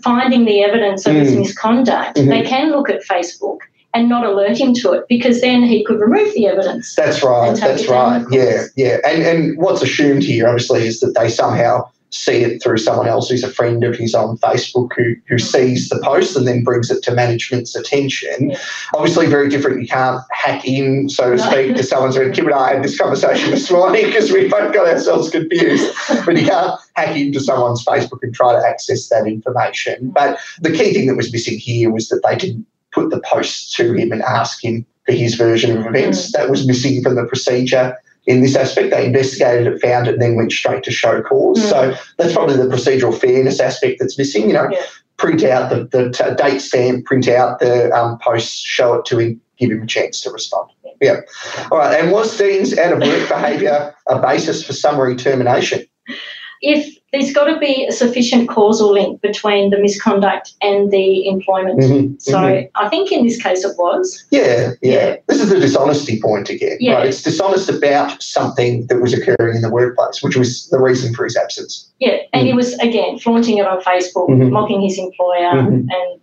finding 0.02 0.44
the 0.44 0.62
evidence 0.62 1.06
of 1.06 1.14
his 1.14 1.32
Mm. 1.32 1.38
misconduct, 1.40 2.14
they 2.14 2.42
can 2.42 2.70
look 2.70 2.88
at 2.88 3.02
Facebook 3.04 3.58
and 3.94 4.08
not 4.08 4.24
alert 4.24 4.58
him 4.58 4.72
to 4.74 4.92
it 4.92 5.04
because 5.08 5.40
then 5.40 5.62
he 5.62 5.84
could 5.84 5.98
remove 5.98 6.32
the 6.34 6.46
evidence. 6.46 6.94
That's 6.94 7.22
right. 7.22 7.54
That's 7.54 7.88
right. 7.88 8.24
Yeah, 8.30 8.62
yeah. 8.76 8.98
And 9.04 9.22
and 9.22 9.58
what's 9.58 9.82
assumed 9.82 10.22
here, 10.22 10.48
obviously, 10.48 10.86
is 10.86 11.00
that 11.00 11.14
they 11.18 11.28
somehow 11.28 11.84
see 12.14 12.42
it 12.44 12.62
through 12.62 12.78
someone 12.78 13.08
else 13.08 13.28
who's 13.28 13.42
a 13.42 13.50
friend 13.50 13.82
of 13.84 13.96
his 13.96 14.14
on 14.14 14.36
Facebook 14.38 14.90
who 14.96 15.14
who 15.28 15.38
sees 15.38 15.88
the 15.88 15.98
post 16.02 16.36
and 16.36 16.46
then 16.46 16.62
brings 16.62 16.90
it 16.90 17.02
to 17.04 17.12
management's 17.12 17.74
attention. 17.74 18.50
Yeah. 18.50 18.58
Obviously, 18.94 19.26
very 19.26 19.48
different. 19.48 19.80
You 19.80 19.88
can't 19.88 20.20
hack 20.30 20.64
in, 20.66 21.08
so 21.08 21.30
to 21.30 21.36
No. 21.36 21.50
speak, 21.50 21.76
to 21.76 21.82
someone's. 21.82 22.16
Kim 22.34 22.46
and 22.46 22.54
I 22.54 22.74
had 22.74 22.84
this 22.84 22.98
conversation 22.98 23.50
this 23.50 23.70
morning 23.70 24.06
because 24.06 24.30
we 24.30 24.48
both 24.48 24.72
got 24.72 24.86
ourselves 24.88 25.30
confused. 25.30 25.92
But 26.24 26.36
you 26.36 26.46
can't 26.46 26.78
hack 26.94 27.16
into 27.16 27.40
someone's 27.40 27.84
Facebook 27.84 28.18
and 28.22 28.34
try 28.34 28.52
to 28.52 28.66
access 28.66 29.08
that 29.08 29.26
information. 29.26 30.10
But 30.10 30.38
the 30.60 30.70
key 30.70 30.92
thing 30.92 31.06
that 31.06 31.16
was 31.16 31.32
missing 31.32 31.58
here 31.58 31.90
was 31.90 32.08
that 32.08 32.22
they 32.26 32.36
didn't 32.36 32.66
put 32.92 33.10
the 33.10 33.20
post 33.20 33.74
to 33.76 33.94
him 33.94 34.12
and 34.12 34.22
ask 34.22 34.62
him 34.62 34.84
for 35.06 35.12
his 35.12 35.34
version 35.34 35.76
of 35.76 35.86
events. 35.86 36.28
Mm. 36.28 36.32
That 36.32 36.50
was 36.50 36.66
missing 36.66 37.02
from 37.02 37.14
the 37.16 37.24
procedure 37.24 37.96
in 38.26 38.42
this 38.42 38.54
aspect. 38.56 38.90
They 38.90 39.06
investigated 39.06 39.66
it, 39.66 39.80
found 39.80 40.06
it, 40.08 40.14
and 40.14 40.22
then 40.22 40.36
went 40.36 40.52
straight 40.52 40.82
to 40.84 40.90
show 40.90 41.20
cause. 41.22 41.58
Mm. 41.58 41.68
So 41.70 41.94
that's 42.18 42.32
probably 42.32 42.56
the 42.56 42.64
procedural 42.64 43.18
fairness 43.18 43.60
aspect 43.60 43.98
that's 44.00 44.16
missing. 44.18 44.46
You 44.48 44.54
know, 44.54 44.68
Yeah. 44.70 44.82
print 45.16 45.42
out 45.44 45.70
the, 45.70 45.84
the 45.86 46.10
t- 46.10 46.34
date 46.42 46.60
stamp, 46.60 47.04
print 47.04 47.28
out 47.28 47.58
the 47.60 47.90
um, 47.92 48.18
post, 48.18 48.64
show 48.64 48.94
it 48.94 49.04
to 49.06 49.18
him, 49.18 49.40
give 49.58 49.70
him 49.70 49.82
a 49.82 49.86
chance 49.86 50.20
to 50.22 50.30
respond. 50.30 50.70
Yeah. 51.00 51.20
All 51.70 51.78
right. 51.78 51.98
And 52.00 52.12
was 52.12 52.36
Dean's 52.38 52.76
out 52.78 52.92
of 52.92 53.00
work 53.00 53.28
behaviour 53.28 53.94
a 54.06 54.20
basis 54.20 54.64
for 54.64 54.72
summary 54.72 55.16
termination? 55.16 55.84
If 56.62 56.96
there's 57.12 57.32
got 57.32 57.44
to 57.44 57.58
be 57.58 57.84
a 57.86 57.92
sufficient 57.92 58.48
causal 58.48 58.92
link 58.92 59.20
between 59.20 59.68
the 59.70 59.78
misconduct 59.78 60.52
and 60.62 60.90
the 60.90 61.26
employment. 61.26 61.80
Mhm, 61.80 62.22
So 62.22 62.38
mhm. 62.38 62.70
I 62.76 62.88
think 62.88 63.12
in 63.12 63.24
this 63.26 63.42
case 63.42 63.64
it 63.64 63.76
was. 63.76 64.24
Yeah, 64.30 64.70
yeah, 64.80 64.92
Yeah. 64.92 65.16
This 65.28 65.40
is 65.42 65.50
the 65.50 65.60
dishonesty 65.60 66.20
point 66.22 66.48
again. 66.48 66.78
Yeah. 66.80 66.94
Right? 66.94 67.08
It's 67.08 67.20
dishonest 67.22 67.68
about 67.68 68.22
something 68.22 68.86
that 68.86 69.00
was 69.02 69.12
occurring 69.12 69.56
in 69.56 69.62
the 69.62 69.70
workplace, 69.70 70.22
which 70.22 70.36
was 70.36 70.68
the 70.70 70.78
reason 70.80 71.12
for 71.14 71.24
his 71.24 71.36
absence. 71.36 71.86
Yeah, 71.98 72.16
and 72.32 72.44
Mm. 72.44 72.46
he 72.46 72.52
was 72.54 72.74
again 72.78 73.18
flaunting 73.18 73.58
it 73.58 73.66
on 73.66 73.80
Facebook, 73.82 74.28
Mhm. 74.30 74.50
mocking 74.50 74.80
his 74.80 74.98
employer, 74.98 75.52
Mhm. 75.52 75.66
and 75.90 76.20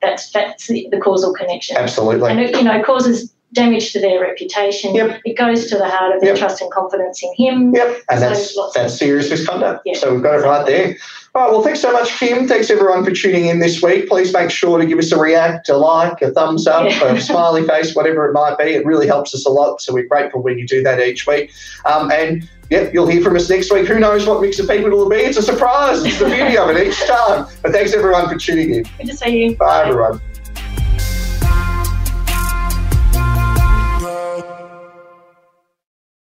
that's 0.00 0.30
that's 0.30 0.66
the, 0.68 0.88
the 0.90 0.98
causal 0.98 1.32
connection. 1.34 1.76
Absolutely. 1.76 2.30
And 2.30 2.40
it, 2.40 2.56
you 2.56 2.62
know, 2.64 2.82
causes 2.82 3.31
damage 3.52 3.92
to 3.92 4.00
their 4.00 4.20
reputation. 4.20 4.94
Yep. 4.94 5.20
It 5.24 5.36
goes 5.36 5.66
to 5.70 5.76
the 5.76 5.88
heart 5.88 6.14
of 6.14 6.20
their 6.20 6.30
Yep. 6.30 6.38
trust 6.38 6.62
and 6.62 6.70
confidence 6.70 7.22
in 7.22 7.32
him. 7.36 7.74
Yep, 7.74 7.96
and 8.10 8.20
So 8.20 8.28
that's 8.28 8.72
that's 8.74 8.94
serious 8.98 9.30
misconduct. 9.30 9.82
Yeah. 9.84 9.94
So 9.98 10.12
we've 10.12 10.22
got 10.22 10.36
it 10.38 10.42
right 10.42 10.64
there. 10.66 10.96
All 11.34 11.42
right, 11.42 11.50
well, 11.50 11.62
thanks 11.62 11.80
so 11.80 11.90
much, 11.92 12.10
Kim. 12.18 12.46
Thanks 12.46 12.68
everyone 12.70 13.04
for 13.04 13.10
tuning 13.10 13.46
in 13.46 13.58
this 13.58 13.82
week. 13.82 14.06
Please 14.06 14.34
make 14.34 14.50
sure 14.50 14.78
to 14.78 14.84
give 14.84 14.98
us 14.98 15.12
a 15.12 15.18
react, 15.18 15.68
a 15.70 15.76
like, 15.76 16.20
a 16.20 16.30
thumbs 16.30 16.66
up, 16.66 16.84
Yeah. 16.90 17.14
a 17.14 17.20
smiley 17.20 17.66
face, 17.66 17.94
whatever 17.96 18.26
it 18.28 18.32
might 18.34 18.58
be. 18.58 18.64
It 18.74 18.84
really 18.84 19.06
helps 19.06 19.34
us 19.34 19.46
a 19.46 19.50
lot. 19.50 19.80
So 19.80 19.94
we're 19.94 20.06
grateful 20.06 20.42
when 20.42 20.58
you 20.58 20.66
do 20.66 20.82
that 20.82 21.00
each 21.00 21.26
week. 21.26 21.50
Um, 21.86 22.10
and 22.12 22.46
yep, 22.68 22.92
you'll 22.92 23.06
hear 23.06 23.22
from 23.22 23.34
us 23.36 23.48
next 23.48 23.72
week. 23.72 23.86
Who 23.86 23.98
knows 23.98 24.26
what 24.26 24.42
mix 24.42 24.58
of 24.58 24.68
people 24.68 24.86
it'll 24.88 25.08
be? 25.08 25.16
It's 25.16 25.38
a 25.38 25.42
surprise. 25.42 26.04
It's 26.04 26.18
the 26.18 26.26
beauty 26.26 26.58
of 26.58 26.68
it 26.68 26.86
each 26.86 27.00
time. 27.06 27.46
But 27.62 27.72
thanks 27.72 27.94
everyone 27.94 28.28
for 28.28 28.36
tuning 28.36 28.74
in. 28.74 28.84
Good 28.98 29.06
to 29.08 29.16
see 29.16 29.44
you. 29.44 29.56
Bye 29.56 29.88
everyone. 29.88 30.20